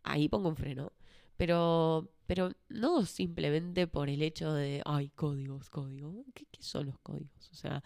ahí 0.05 0.29
pongo 0.29 0.49
un 0.49 0.57
freno. 0.57 0.93
Pero, 1.37 2.13
pero 2.27 2.53
no 2.69 3.05
simplemente 3.05 3.89
por 3.89 4.09
el 4.09 4.23
hecho 4.23 4.53
de, 4.53 4.83
ay, 4.85 5.09
códigos, 5.11 5.71
códigos. 5.71 6.15
¿Qué, 6.35 6.47
son 6.61 6.87
los 6.87 6.99
códigos? 7.01 7.51
O 7.51 7.55
sea, 7.55 7.83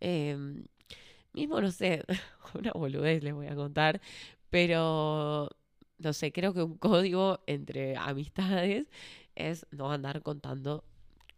eh, 0.00 0.36
mismo 1.32 1.60
no 1.60 1.70
sé, 1.70 2.04
una 2.54 2.72
boludez 2.72 3.22
les 3.22 3.34
voy 3.34 3.46
a 3.48 3.54
contar, 3.56 4.00
pero 4.50 5.48
no 5.98 6.12
sé, 6.12 6.32
creo 6.32 6.54
que 6.54 6.62
un 6.62 6.78
código 6.78 7.40
entre 7.46 7.96
amistades 7.96 8.86
es 9.34 9.66
no 9.70 9.92
andar 9.92 10.22
contando 10.22 10.84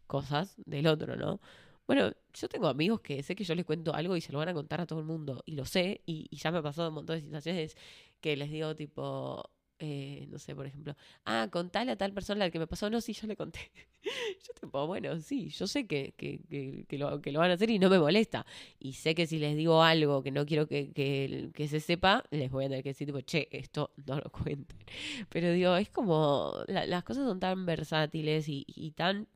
cosas 0.07 0.55
del 0.67 0.87
otro, 0.87 1.17
¿no? 1.17 1.41
Bueno, 1.87 2.13
yo 2.35 2.49
tengo 2.49 2.69
amigos 2.69 3.01
que 3.01 3.23
sé 3.23 3.35
que 3.35 3.45
yo 3.45 3.55
les 3.55 3.65
cuento 3.65 3.95
algo 3.95 4.17
y 4.17 4.21
se 4.21 4.33
lo 4.33 4.39
van 4.39 4.49
a 4.49 4.55
contar 4.55 4.81
a 4.81 4.87
todo 4.87 5.01
el 5.01 5.05
mundo, 5.07 5.43
y 5.47 5.57
lo 5.57 5.65
sé, 5.65 6.03
y, 6.07 6.29
ya 6.37 6.51
me 6.53 6.59
ha 6.59 6.63
pasado 6.63 6.89
un 6.89 6.95
montón 6.95 7.17
de 7.17 7.23
situaciones 7.23 7.77
que 8.21 8.37
les 8.37 8.51
digo 8.51 8.77
tipo, 8.77 9.51
eh, 9.81 10.27
no 10.31 10.39
sé, 10.39 10.55
por 10.55 10.67
ejemplo, 10.67 10.95
ah, 11.25 11.49
contale 11.51 11.91
a 11.93 11.97
tal 11.97 12.13
persona 12.13 12.45
al 12.45 12.53
que 12.53 12.59
me 12.59 12.67
pasó, 12.67 12.91
no, 12.91 13.01
sí, 13.01 13.15
yo 13.15 13.27
le 13.27 13.35
conté. 13.35 13.73
yo 14.47 14.53
tipo, 14.61 14.87
bueno, 14.87 15.19
sí, 15.21 15.49
yo 15.49 15.67
sé 15.67 15.87
que, 15.87 16.13
que, 16.17 16.41
que, 16.87 16.99
lo, 16.99 17.21
que 17.23 17.33
lo 17.33 17.41
van 17.41 17.51
a 17.51 17.55
hacer 17.55 17.71
y 17.71 17.79
no 17.79 17.89
me 17.89 17.99
molesta. 17.99 18.45
Y 18.79 18.93
sé 18.93 19.15
que 19.15 19.27
si 19.27 19.39
les 19.39 19.57
digo 19.57 19.83
algo 19.83 20.23
que 20.23 20.31
no 20.31 20.45
quiero 20.45 20.69
que, 20.69 20.93
que, 20.93 21.69
se 21.69 21.81
sepa, 21.81 22.25
les 22.31 22.51
voy 22.51 22.67
a 22.67 22.69
tener 22.69 22.83
que 22.83 22.91
decir, 22.91 23.07
tipo, 23.07 23.21
che, 23.23 23.49
esto 23.51 23.93
no 24.07 24.17
lo 24.17 24.31
cuenten. 24.31 24.79
Pero 25.31 25.51
digo, 25.53 25.75
es 25.77 25.89
como, 25.89 26.53
las 26.69 27.03
cosas 27.05 27.25
son 27.27 27.41
tan 27.41 27.65
versátiles 27.65 28.49
y, 28.49 28.67
y 28.69 28.91
tan 28.93 29.29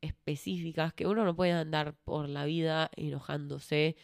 específicas 0.00 0.94
que 0.94 1.06
uno 1.06 1.24
no 1.24 1.36
puede 1.36 1.52
andar 1.52 1.94
por 2.04 2.28
la 2.28 2.46
vida 2.46 2.90
enojándose 2.96 3.96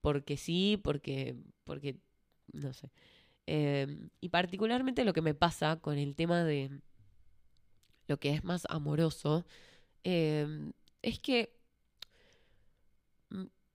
porque 0.00 0.36
sí, 0.36 0.80
porque, 0.82 1.36
porque, 1.64 1.96
no 2.52 2.72
sé. 2.72 2.90
Em, 3.46 4.10
y 4.20 4.28
particularmente 4.30 5.04
lo 5.04 5.12
que 5.12 5.22
me 5.22 5.34
pasa 5.34 5.76
con 5.80 5.98
el 5.98 6.16
tema 6.16 6.44
de 6.44 6.80
lo 8.08 8.18
que 8.18 8.30
es 8.30 8.44
más 8.44 8.66
amoroso, 8.68 9.46
em, 10.04 10.72
es 11.02 11.18
que 11.20 11.56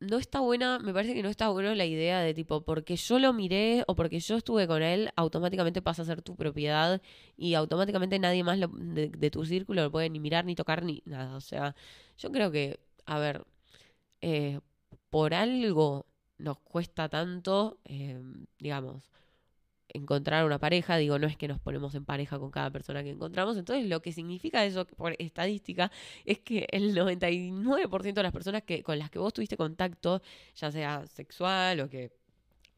no 0.01 0.17
está 0.17 0.39
buena, 0.39 0.79
me 0.79 0.93
parece 0.93 1.13
que 1.13 1.21
no 1.23 1.29
está 1.29 1.49
buena 1.49 1.75
la 1.75 1.85
idea 1.85 2.21
de 2.21 2.33
tipo, 2.33 2.61
porque 2.65 2.95
yo 2.95 3.19
lo 3.19 3.33
miré 3.33 3.83
o 3.87 3.95
porque 3.95 4.19
yo 4.19 4.35
estuve 4.37 4.67
con 4.67 4.81
él, 4.81 5.11
automáticamente 5.15 5.81
pasa 5.81 6.01
a 6.01 6.05
ser 6.05 6.21
tu 6.23 6.35
propiedad 6.35 7.01
y 7.37 7.53
automáticamente 7.53 8.17
nadie 8.19 8.43
más 8.43 8.59
de, 8.59 9.29
tu 9.31 9.45
círculo 9.45 9.83
lo 9.83 9.91
puede 9.91 10.09
ni 10.09 10.19
mirar, 10.19 10.45
ni 10.45 10.55
tocar, 10.55 10.83
ni 10.83 11.03
nada. 11.05 11.35
O 11.35 11.41
sea, 11.41 11.75
yo 12.17 12.31
creo 12.31 12.51
que, 12.51 12.79
a 13.05 13.19
ver, 13.19 13.45
eh, 14.21 14.59
por 15.09 15.33
algo 15.33 16.07
nos 16.39 16.59
cuesta 16.59 17.09
tanto, 17.09 17.79
em, 17.85 18.45
digamos, 18.59 19.03
encontrar 19.93 20.45
una 20.45 20.59
pareja, 20.59 20.97
digo, 20.97 21.19
no 21.19 21.27
es 21.27 21.37
que 21.37 21.47
nos 21.47 21.59
ponemos 21.59 21.95
en 21.95 22.05
pareja 22.05 22.39
con 22.39 22.51
cada 22.51 22.69
persona 22.71 23.03
que 23.03 23.09
encontramos, 23.09 23.57
entonces 23.57 23.87
lo 23.87 24.01
que 24.01 24.11
significa 24.11 24.65
eso 24.65 24.85
por 24.85 25.15
estadística 25.19 25.91
es 26.25 26.39
que 26.39 26.67
el 26.71 26.95
99% 26.95 28.13
de 28.13 28.23
las 28.23 28.31
personas 28.31 28.63
que 28.63 28.83
con 28.83 28.99
las 28.99 29.09
que 29.09 29.19
vos 29.19 29.33
tuviste 29.33 29.57
contacto, 29.57 30.21
ya 30.55 30.71
sea 30.71 31.05
sexual 31.07 31.81
o 31.81 31.89
que 31.89 32.11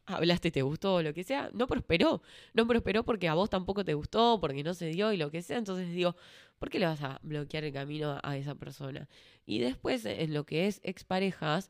hablaste, 0.06 0.52
te 0.52 0.62
gustó 0.62 0.95
o 0.95 1.02
lo 1.02 1.13
que 1.13 1.23
sea, 1.23 1.49
no 1.54 1.67
prosperó, 1.67 2.21
no 2.54 2.67
prosperó 2.67 3.04
porque 3.04 3.28
a 3.28 3.34
vos 3.34 3.49
tampoco 3.49 3.86
te 3.86 3.93
gustó, 3.93 4.39
porque 4.39 4.63
no 4.63 4.73
se 4.73 4.88
dio 4.88 5.13
y 5.13 5.17
lo 5.17 5.32
que 5.32 5.41
sea, 5.41 5.58
entonces 5.58 5.89
digo, 5.91 6.15
¿por 6.60 6.69
qué 6.69 6.80
le 6.80 6.86
vas 6.86 7.02
a 7.02 7.19
bloquear 7.23 7.63
el 7.63 7.73
camino 7.73 8.19
a 8.21 8.38
esa 8.38 8.56
persona? 8.56 9.08
Y 9.45 9.60
después 9.60 10.06
en 10.06 10.34
lo 10.34 10.45
que 10.45 10.67
es 10.67 10.82
exparejas, 10.84 11.69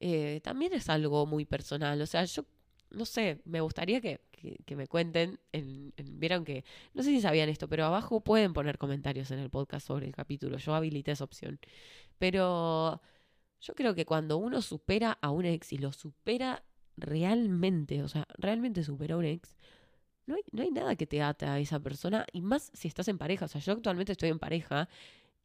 eh, 0.00 0.40
también 0.42 0.72
es 0.72 0.88
algo 0.88 1.26
muy 1.26 1.44
personal, 1.44 2.00
o 2.00 2.06
sea, 2.06 2.24
yo 2.24 2.44
no 2.90 3.04
sé, 3.04 3.40
me 3.44 3.60
gustaría 3.60 4.00
que, 4.00 4.20
que, 4.64 4.76
me 4.76 4.86
cuenten, 4.86 5.38
en, 5.52 5.92
vieron 5.96 6.44
que, 6.44 6.64
no 6.94 7.02
sé 7.02 7.10
si 7.10 7.20
sabían 7.20 7.48
esto, 7.48 7.68
pero 7.68 7.84
abajo 7.86 8.20
pueden 8.20 8.52
poner 8.52 8.78
comentarios 8.78 9.30
en 9.30 9.38
el 9.38 9.50
podcast 9.50 9.86
sobre 9.86 10.06
el 10.06 10.14
capítulo, 10.14 10.58
yo 10.58 10.74
habilité 10.74 11.12
esa 11.12 11.24
opción. 11.24 11.58
Pero 12.18 13.00
yo 13.60 13.74
creo 13.74 13.94
que 13.94 14.04
cuando 14.06 14.36
uno 14.36 14.62
supera 14.62 15.18
a 15.20 15.30
un 15.30 15.44
ex 15.46 15.72
y 15.72 15.78
lo 15.78 15.92
supera 15.92 16.64
realmente, 16.96 18.02
o 18.02 18.08
sea, 18.08 18.26
realmente 18.38 18.84
supera 18.84 19.14
a 19.14 19.18
un 19.18 19.24
ex, 19.24 19.56
no 20.26 20.36
hay, 20.36 20.42
no 20.52 20.62
hay 20.62 20.70
nada 20.70 20.96
que 20.96 21.06
te 21.06 21.22
ate 21.22 21.46
a 21.46 21.58
esa 21.58 21.80
persona, 21.80 22.26
y 22.32 22.40
más 22.40 22.70
si 22.74 22.88
estás 22.88 23.08
en 23.08 23.18
pareja, 23.18 23.46
o 23.46 23.48
sea, 23.48 23.60
yo 23.60 23.72
actualmente 23.72 24.12
estoy 24.12 24.30
en 24.30 24.38
pareja, 24.38 24.88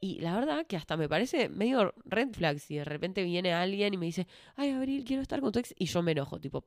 Y 0.02 0.20
la 0.22 0.36
verdad 0.36 0.66
que 0.68 0.78
hasta 0.78 0.98
me 0.98 1.10
parece 1.10 1.50
medio 1.50 1.94
red 2.06 2.30
flag 2.34 2.60
si 2.60 2.78
de 2.78 2.86
repente 2.86 3.24
viene 3.24 3.54
alguien 3.54 3.94
y 3.94 3.98
me 3.98 4.06
dice, 4.08 4.28
ay, 4.56 4.72
Abril, 4.72 5.04
quiero 5.06 5.22
estar 5.22 5.42
con 5.42 5.52
tu 5.52 5.60
ex, 5.60 5.76
y 5.78 5.86
yo 5.88 6.02
me 6.04 6.14
enojo, 6.14 6.40
tipo, 6.40 6.66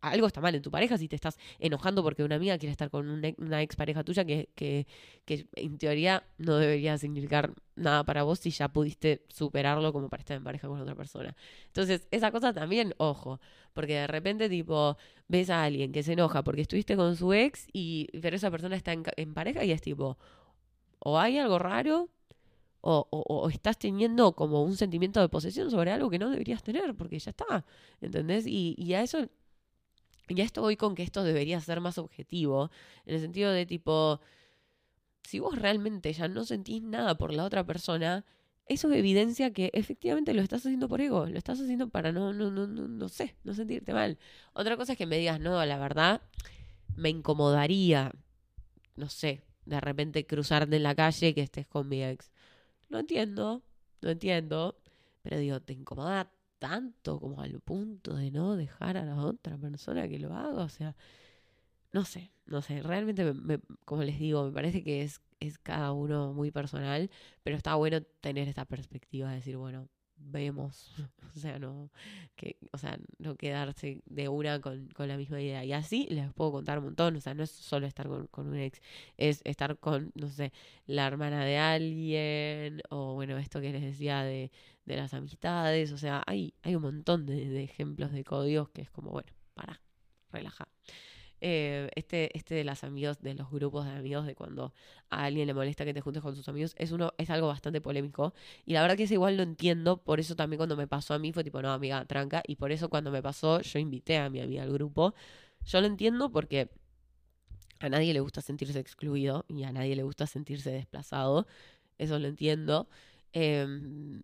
algo 0.00 0.26
está 0.26 0.40
mal 0.40 0.54
en 0.54 0.62
tu 0.62 0.70
pareja 0.70 0.96
si 0.98 1.08
te 1.08 1.16
estás 1.16 1.38
enojando 1.58 2.02
porque 2.02 2.22
una 2.22 2.36
amiga 2.36 2.58
quiere 2.58 2.72
estar 2.72 2.90
con 2.90 3.08
una 3.08 3.62
ex 3.62 3.76
pareja 3.76 4.04
tuya 4.04 4.24
que, 4.24 4.48
que, 4.54 4.86
que, 5.24 5.46
en 5.56 5.78
teoría 5.78 6.24
no 6.38 6.56
debería 6.56 6.96
significar 6.98 7.54
nada 7.76 8.04
para 8.04 8.22
vos 8.22 8.38
si 8.38 8.50
ya 8.50 8.68
pudiste 8.68 9.24
superarlo 9.28 9.92
como 9.92 10.08
para 10.08 10.20
estar 10.20 10.36
en 10.36 10.44
pareja 10.44 10.68
con 10.68 10.80
otra 10.80 10.94
persona. 10.94 11.36
Entonces, 11.66 12.06
esa 12.10 12.30
cosa 12.30 12.52
también, 12.52 12.94
ojo, 12.98 13.40
porque 13.72 13.94
de 13.94 14.06
repente 14.06 14.48
tipo 14.48 14.96
ves 15.28 15.50
a 15.50 15.64
alguien 15.64 15.92
que 15.92 16.02
se 16.02 16.12
enoja 16.12 16.42
porque 16.44 16.62
estuviste 16.62 16.96
con 16.96 17.16
su 17.16 17.32
ex 17.32 17.66
y 17.72 18.08
pero 18.20 18.36
esa 18.36 18.50
persona 18.50 18.76
está 18.76 18.92
en, 18.92 19.34
pareja 19.34 19.64
y 19.64 19.72
es 19.72 19.80
tipo, 19.80 20.18
o 20.98 21.18
hay 21.18 21.38
algo 21.38 21.58
raro 21.58 22.08
o, 22.82 23.06
o, 23.10 23.48
estás 23.50 23.78
teniendo 23.78 24.32
como 24.32 24.64
un 24.64 24.76
sentimiento 24.76 25.20
de 25.20 25.28
posesión 25.28 25.70
sobre 25.70 25.92
algo 25.92 26.08
que 26.08 26.18
no 26.18 26.30
deberías 26.30 26.62
tener, 26.62 26.94
porque 26.94 27.18
ya 27.18 27.30
está, 27.30 27.66
¿entendés? 28.00 28.46
Y, 28.46 28.74
y 28.78 28.94
a 28.94 29.02
eso, 29.02 29.28
ya 30.34 30.44
esto 30.44 30.62
voy 30.62 30.76
con 30.76 30.94
que 30.94 31.02
esto 31.02 31.22
debería 31.22 31.60
ser 31.60 31.80
más 31.80 31.98
objetivo, 31.98 32.70
en 33.06 33.14
el 33.14 33.20
sentido 33.20 33.52
de 33.52 33.66
tipo, 33.66 34.20
si 35.22 35.38
vos 35.38 35.58
realmente 35.58 36.12
ya 36.12 36.28
no 36.28 36.44
sentís 36.44 36.82
nada 36.82 37.16
por 37.16 37.32
la 37.32 37.44
otra 37.44 37.64
persona, 37.64 38.24
eso 38.66 38.92
evidencia 38.92 39.52
que 39.52 39.70
efectivamente 39.74 40.32
lo 40.32 40.42
estás 40.42 40.60
haciendo 40.60 40.88
por 40.88 41.00
ego, 41.00 41.26
lo 41.26 41.36
estás 41.38 41.60
haciendo 41.60 41.88
para 41.88 42.12
no, 42.12 42.32
no, 42.32 42.50
no, 42.50 42.66
no, 42.66 42.86
no 42.86 43.08
sé, 43.08 43.34
no 43.42 43.52
sentirte 43.52 43.92
mal. 43.92 44.18
Otra 44.52 44.76
cosa 44.76 44.92
es 44.92 44.98
que 44.98 45.06
me 45.06 45.18
digas, 45.18 45.40
no, 45.40 45.64
la 45.66 45.78
verdad, 45.78 46.22
me 46.96 47.08
incomodaría, 47.08 48.12
no 48.96 49.08
sé, 49.08 49.42
de 49.64 49.80
repente 49.80 50.26
cruzarte 50.26 50.76
en 50.76 50.84
la 50.84 50.94
calle 50.94 51.34
que 51.34 51.42
estés 51.42 51.66
con 51.66 51.88
mi 51.88 52.04
ex. 52.04 52.30
Lo 52.88 52.98
entiendo, 52.98 53.62
lo 54.00 54.10
entiendo, 54.10 54.80
pero 55.22 55.38
digo, 55.38 55.60
¿te 55.60 55.72
incomoda 55.72 56.32
tanto 56.60 57.18
como 57.18 57.40
al 57.40 57.58
punto 57.60 58.14
de 58.14 58.30
no 58.30 58.54
dejar 58.54 58.96
a 58.96 59.04
la 59.04 59.16
otra 59.16 59.58
persona 59.58 60.08
que 60.08 60.20
lo 60.20 60.32
haga? 60.34 60.62
O 60.62 60.68
sea, 60.68 60.94
no 61.92 62.04
sé, 62.04 62.30
no 62.46 62.62
sé, 62.62 62.82
realmente, 62.82 63.32
como 63.84 64.04
les 64.04 64.18
digo, 64.20 64.44
me 64.44 64.52
parece 64.52 64.84
que 64.84 65.02
es, 65.02 65.20
es 65.40 65.58
cada 65.58 65.92
uno 65.92 66.32
muy 66.32 66.52
personal, 66.52 67.10
pero 67.42 67.56
está 67.56 67.74
bueno 67.74 68.02
tener 68.20 68.46
esta 68.48 68.64
perspectiva 68.66 69.30
de 69.30 69.36
decir, 69.36 69.56
bueno, 69.56 69.88
vemos, 70.20 70.92
o 71.36 71.38
sea, 71.38 71.58
no, 71.58 71.90
que, 72.36 72.56
o 72.72 72.78
sea, 72.78 72.98
no 73.18 73.36
quedarse 73.36 74.02
de 74.06 74.28
una 74.28 74.60
con, 74.60 74.88
con, 74.88 75.08
la 75.08 75.16
misma 75.16 75.40
idea. 75.40 75.64
Y 75.64 75.72
así 75.72 76.06
les 76.10 76.32
puedo 76.32 76.52
contar 76.52 76.78
un 76.78 76.86
montón, 76.86 77.16
o 77.16 77.20
sea, 77.20 77.34
no 77.34 77.42
es 77.42 77.50
solo 77.50 77.86
estar 77.86 78.08
con, 78.08 78.26
con, 78.28 78.48
un 78.48 78.56
ex, 78.56 78.80
es 79.16 79.40
estar 79.44 79.78
con, 79.78 80.12
no 80.14 80.28
sé, 80.28 80.52
la 80.86 81.06
hermana 81.06 81.44
de 81.44 81.58
alguien, 81.58 82.82
o 82.90 83.14
bueno, 83.14 83.38
esto 83.38 83.60
que 83.60 83.72
les 83.72 83.82
decía 83.82 84.22
de, 84.22 84.50
de 84.84 84.96
las 84.96 85.14
amistades, 85.14 85.92
o 85.92 85.98
sea, 85.98 86.22
hay, 86.26 86.54
hay 86.62 86.74
un 86.76 86.82
montón 86.82 87.26
de, 87.26 87.48
de 87.48 87.64
ejemplos 87.64 88.12
de 88.12 88.24
códigos 88.24 88.70
que 88.70 88.82
es 88.82 88.90
como, 88.90 89.10
bueno, 89.10 89.32
para, 89.54 89.80
relajar. 90.32 90.68
Eh, 91.42 91.88
este, 91.94 92.36
este 92.36 92.54
de 92.54 92.64
los 92.64 92.84
amigos, 92.84 93.20
de 93.22 93.34
los 93.34 93.50
grupos 93.50 93.86
de 93.86 93.92
amigos, 93.92 94.26
de 94.26 94.34
cuando 94.34 94.74
a 95.08 95.24
alguien 95.24 95.46
le 95.46 95.54
molesta 95.54 95.84
que 95.86 95.94
te 95.94 96.02
juntes 96.02 96.22
con 96.22 96.36
sus 96.36 96.48
amigos, 96.48 96.74
es 96.76 96.92
uno, 96.92 97.14
es 97.16 97.30
algo 97.30 97.48
bastante 97.48 97.80
polémico. 97.80 98.34
Y 98.66 98.74
la 98.74 98.82
verdad 98.82 98.96
que 98.96 99.04
es 99.04 99.10
igual 99.10 99.36
lo 99.36 99.42
entiendo, 99.42 99.96
por 99.98 100.20
eso 100.20 100.36
también 100.36 100.58
cuando 100.58 100.76
me 100.76 100.86
pasó 100.86 101.14
a 101.14 101.18
mí 101.18 101.32
fue 101.32 101.44
tipo, 101.44 101.62
no, 101.62 101.72
amiga, 101.72 102.04
tranca. 102.04 102.42
Y 102.46 102.56
por 102.56 102.72
eso 102.72 102.90
cuando 102.90 103.10
me 103.10 103.22
pasó, 103.22 103.60
yo 103.62 103.78
invité 103.78 104.18
a 104.18 104.28
mi 104.30 104.40
amiga 104.40 104.62
al 104.62 104.72
grupo. 104.72 105.14
Yo 105.64 105.80
lo 105.80 105.86
entiendo 105.86 106.30
porque 106.30 106.70
a 107.80 107.88
nadie 107.88 108.12
le 108.12 108.20
gusta 108.20 108.42
sentirse 108.42 108.78
excluido 108.78 109.46
y 109.48 109.64
a 109.64 109.72
nadie 109.72 109.96
le 109.96 110.02
gusta 110.02 110.26
sentirse 110.26 110.70
desplazado. 110.70 111.46
Eso 111.98 112.18
lo 112.18 112.28
entiendo. 112.28 112.88
Em, 113.32 114.22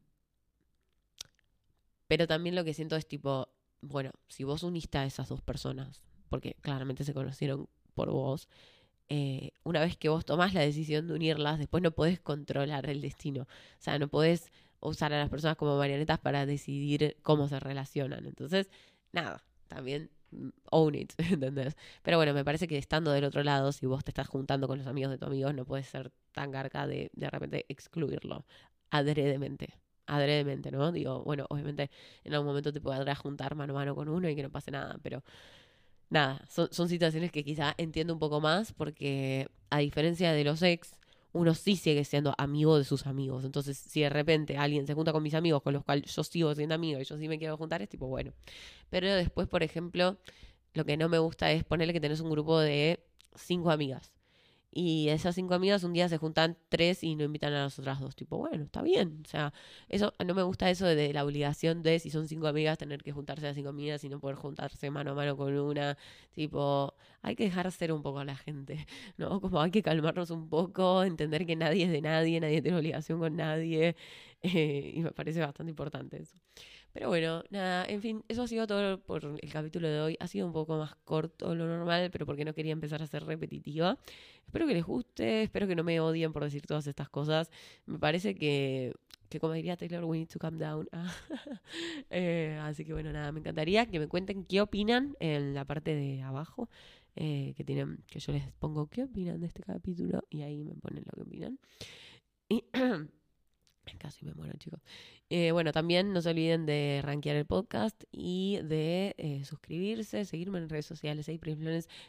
pero 2.08 2.26
también 2.26 2.54
lo 2.54 2.64
que 2.64 2.74
siento 2.74 2.96
es 2.96 3.06
tipo, 3.08 3.48
bueno, 3.80 4.12
si 4.28 4.44
vos 4.44 4.62
uniste 4.62 4.98
a 4.98 5.06
esas 5.06 5.28
dos 5.28 5.42
personas 5.42 6.06
porque 6.28 6.56
claramente 6.60 7.04
se 7.04 7.14
conocieron 7.14 7.68
por 7.94 8.10
vos, 8.10 8.48
eh, 9.08 9.52
una 9.62 9.80
vez 9.80 9.96
que 9.96 10.08
vos 10.08 10.24
tomás 10.24 10.52
la 10.54 10.60
decisión 10.62 11.06
de 11.06 11.14
unirlas, 11.14 11.58
después 11.58 11.82
no 11.82 11.92
podés 11.92 12.20
controlar 12.20 12.88
el 12.90 13.00
destino. 13.00 13.42
O 13.42 13.46
sea, 13.78 13.98
no 13.98 14.08
podés 14.08 14.50
usar 14.80 15.12
a 15.12 15.18
las 15.18 15.30
personas 15.30 15.56
como 15.56 15.76
marionetas 15.78 16.18
para 16.18 16.46
decidir 16.46 17.16
cómo 17.22 17.48
se 17.48 17.60
relacionan. 17.60 18.26
Entonces, 18.26 18.68
nada, 19.12 19.42
también 19.68 20.10
mm, 20.32 20.48
own 20.70 20.94
it, 20.96 21.12
¿entendés? 21.18 21.76
Pero 22.02 22.16
bueno, 22.18 22.34
me 22.34 22.44
parece 22.44 22.66
que 22.68 22.78
estando 22.78 23.12
del 23.12 23.24
otro 23.24 23.42
lado, 23.44 23.72
si 23.72 23.86
vos 23.86 24.04
te 24.04 24.10
estás 24.10 24.28
juntando 24.28 24.66
con 24.68 24.78
los 24.78 24.86
amigos 24.86 25.12
de 25.12 25.18
tu 25.18 25.26
amigo, 25.26 25.52
no 25.52 25.64
puedes 25.64 25.86
ser 25.86 26.12
tan 26.32 26.50
garca 26.50 26.86
de 26.86 27.10
de 27.14 27.30
repente 27.30 27.66
excluirlo 27.68 28.44
adredemente. 28.90 29.74
Adredemente, 30.06 30.70
¿no? 30.70 30.92
Digo, 30.92 31.24
bueno, 31.24 31.46
obviamente 31.48 31.90
en 32.24 32.34
algún 32.34 32.46
momento 32.48 32.72
te 32.72 32.80
podrás 32.80 33.18
juntar 33.18 33.56
mano 33.56 33.72
a 33.72 33.76
mano 33.76 33.94
con 33.96 34.08
uno 34.08 34.28
y 34.28 34.36
que 34.36 34.42
no 34.42 34.50
pase 34.50 34.70
nada, 34.70 34.98
pero 35.02 35.22
nada, 36.10 36.44
son, 36.48 36.88
situaciones 36.88 37.32
que 37.32 37.44
quizá 37.44 37.74
entiendo 37.78 38.12
un 38.12 38.18
poco 38.18 38.40
más 38.40 38.72
porque 38.72 39.48
a 39.70 39.78
diferencia 39.78 40.32
de 40.32 40.44
los 40.44 40.62
ex, 40.62 40.96
uno 41.32 41.54
sí 41.54 41.76
sigue 41.76 42.04
siendo 42.04 42.34
amigo 42.38 42.78
de 42.78 42.84
sus 42.84 43.06
amigos. 43.06 43.44
Entonces, 43.44 43.76
si 43.76 44.00
de 44.00 44.08
repente 44.08 44.56
alguien 44.56 44.86
se 44.86 44.94
junta 44.94 45.12
con 45.12 45.22
mis 45.22 45.34
amigos, 45.34 45.62
con 45.62 45.74
los 45.74 45.84
cuales 45.84 46.14
yo 46.14 46.24
sigo 46.24 46.54
siendo 46.54 46.74
amigo 46.74 47.00
y 47.00 47.04
yo 47.04 47.18
sí 47.18 47.28
me 47.28 47.38
quiero 47.38 47.56
juntar, 47.56 47.82
es 47.82 47.88
tipo, 47.88 48.06
bueno. 48.06 48.32
Pero 48.90 49.12
después, 49.14 49.48
por 49.48 49.62
ejemplo, 49.62 50.18
lo 50.74 50.84
que 50.84 50.96
no 50.96 51.08
me 51.08 51.18
gusta 51.18 51.50
es 51.52 51.64
ponerle 51.64 51.92
que 51.92 52.00
tenés 52.00 52.20
un 52.20 52.30
grupo 52.30 52.58
de 52.58 53.00
cinco 53.34 53.70
amigas. 53.70 54.12
Y 54.78 55.08
esas 55.08 55.34
cinco 55.34 55.54
amigas 55.54 55.84
un 55.84 55.94
día 55.94 56.06
se 56.06 56.18
juntan 56.18 56.58
tres 56.68 57.02
y 57.02 57.14
no 57.16 57.24
invitan 57.24 57.54
a 57.54 57.62
las 57.64 57.78
otras 57.78 57.98
dos. 57.98 58.14
Tipo, 58.14 58.36
bueno, 58.36 58.64
está 58.64 58.82
bien. 58.82 59.22
O 59.24 59.28
sea, 59.28 59.54
eso 59.88 60.12
no 60.22 60.34
me 60.34 60.42
gusta 60.42 60.68
eso 60.68 60.84
de 60.84 61.14
la 61.14 61.24
obligación 61.24 61.82
de 61.82 61.98
si 61.98 62.10
son 62.10 62.28
cinco 62.28 62.46
amigas 62.46 62.76
tener 62.76 63.02
que 63.02 63.10
juntarse 63.10 63.48
a 63.48 63.54
cinco 63.54 63.70
amigas 63.70 64.04
y 64.04 64.10
no 64.10 64.20
poder 64.20 64.36
juntarse 64.36 64.90
mano 64.90 65.12
a 65.12 65.14
mano 65.14 65.34
con 65.34 65.56
una. 65.58 65.96
Tipo, 66.32 66.92
hay 67.22 67.36
que 67.36 67.44
dejar 67.44 67.72
ser 67.72 67.90
un 67.90 68.02
poco 68.02 68.18
a 68.18 68.26
la 68.26 68.36
gente, 68.36 68.86
¿no? 69.16 69.40
Como 69.40 69.62
hay 69.62 69.70
que 69.70 69.82
calmarnos 69.82 70.30
un 70.30 70.50
poco, 70.50 71.04
entender 71.04 71.46
que 71.46 71.56
nadie 71.56 71.84
es 71.86 71.90
de 71.90 72.02
nadie, 72.02 72.38
nadie 72.38 72.60
tiene 72.60 72.76
obligación 72.76 73.18
con 73.18 73.36
nadie. 73.36 73.96
Eh, 74.42 74.92
y 74.94 75.00
me 75.00 75.10
parece 75.12 75.40
bastante 75.40 75.70
importante 75.70 76.20
eso. 76.22 76.36
Pero 76.96 77.08
bueno, 77.08 77.44
nada, 77.50 77.84
en 77.84 78.00
fin, 78.00 78.24
eso 78.26 78.42
ha 78.42 78.48
sido 78.48 78.66
todo 78.66 78.98
por 78.98 79.22
el 79.22 79.52
capítulo 79.52 79.86
de 79.86 80.00
hoy. 80.00 80.16
Ha 80.18 80.26
sido 80.28 80.46
un 80.46 80.54
poco 80.54 80.78
más 80.78 80.94
corto 81.04 81.54
lo 81.54 81.66
normal, 81.66 82.08
pero 82.10 82.24
porque 82.24 82.42
no 82.42 82.54
quería 82.54 82.72
empezar 82.72 83.02
a 83.02 83.06
ser 83.06 83.22
repetitiva. 83.26 83.98
Espero 84.46 84.66
que 84.66 84.72
les 84.72 84.82
guste, 84.82 85.42
espero 85.42 85.66
que 85.66 85.76
no 85.76 85.84
me 85.84 86.00
odien 86.00 86.32
por 86.32 86.42
decir 86.42 86.62
todas 86.62 86.86
estas 86.86 87.10
cosas. 87.10 87.50
Me 87.84 87.98
parece 87.98 88.34
que, 88.34 88.94
que 89.28 89.38
como 89.38 89.52
diría 89.52 89.76
Taylor, 89.76 90.04
we 90.04 90.20
need 90.20 90.28
to 90.28 90.38
calm 90.38 90.56
down. 90.56 90.88
eh, 92.08 92.58
así 92.62 92.86
que 92.86 92.94
bueno, 92.94 93.12
nada, 93.12 93.30
me 93.30 93.40
encantaría 93.40 93.84
que 93.84 93.98
me 93.98 94.08
cuenten 94.08 94.46
qué 94.46 94.62
opinan 94.62 95.18
en 95.20 95.52
la 95.52 95.66
parte 95.66 95.94
de 95.94 96.22
abajo. 96.22 96.70
Eh, 97.14 97.52
que 97.58 97.64
tienen, 97.64 98.04
que 98.06 98.20
yo 98.20 98.32
les 98.32 98.50
pongo 98.52 98.86
qué 98.86 99.02
opinan 99.02 99.38
de 99.38 99.48
este 99.48 99.62
capítulo 99.62 100.24
y 100.30 100.40
ahí 100.40 100.64
me 100.64 100.74
ponen 100.76 101.04
lo 101.04 101.12
que 101.12 101.28
opinan. 101.28 101.58
Y 102.48 102.64
Casi 103.98 104.24
me 104.24 104.34
muero, 104.34 104.54
chicos. 104.58 104.80
Eh, 105.30 105.52
bueno, 105.52 105.72
también 105.72 106.12
no 106.12 106.20
se 106.20 106.30
olviden 106.30 106.66
de 106.66 107.00
rankear 107.02 107.36
el 107.36 107.46
podcast 107.46 108.04
y 108.12 108.58
de 108.62 109.14
eh, 109.18 109.44
suscribirse, 109.44 110.24
seguirme 110.24 110.58
en 110.58 110.68
redes 110.68 110.86
sociales, 110.86 111.28
hay 111.28 111.40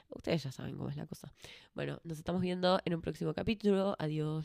Ustedes 0.10 0.44
ya 0.44 0.52
saben 0.52 0.76
cómo 0.76 0.90
es 0.90 0.98
la 0.98 1.06
cosa. 1.06 1.34
Bueno, 1.74 2.00
nos 2.04 2.18
estamos 2.18 2.42
viendo 2.42 2.80
en 2.86 2.96
un 2.96 3.02
próximo 3.02 3.34
capítulo. 3.34 3.96
Adiós. 4.00 4.44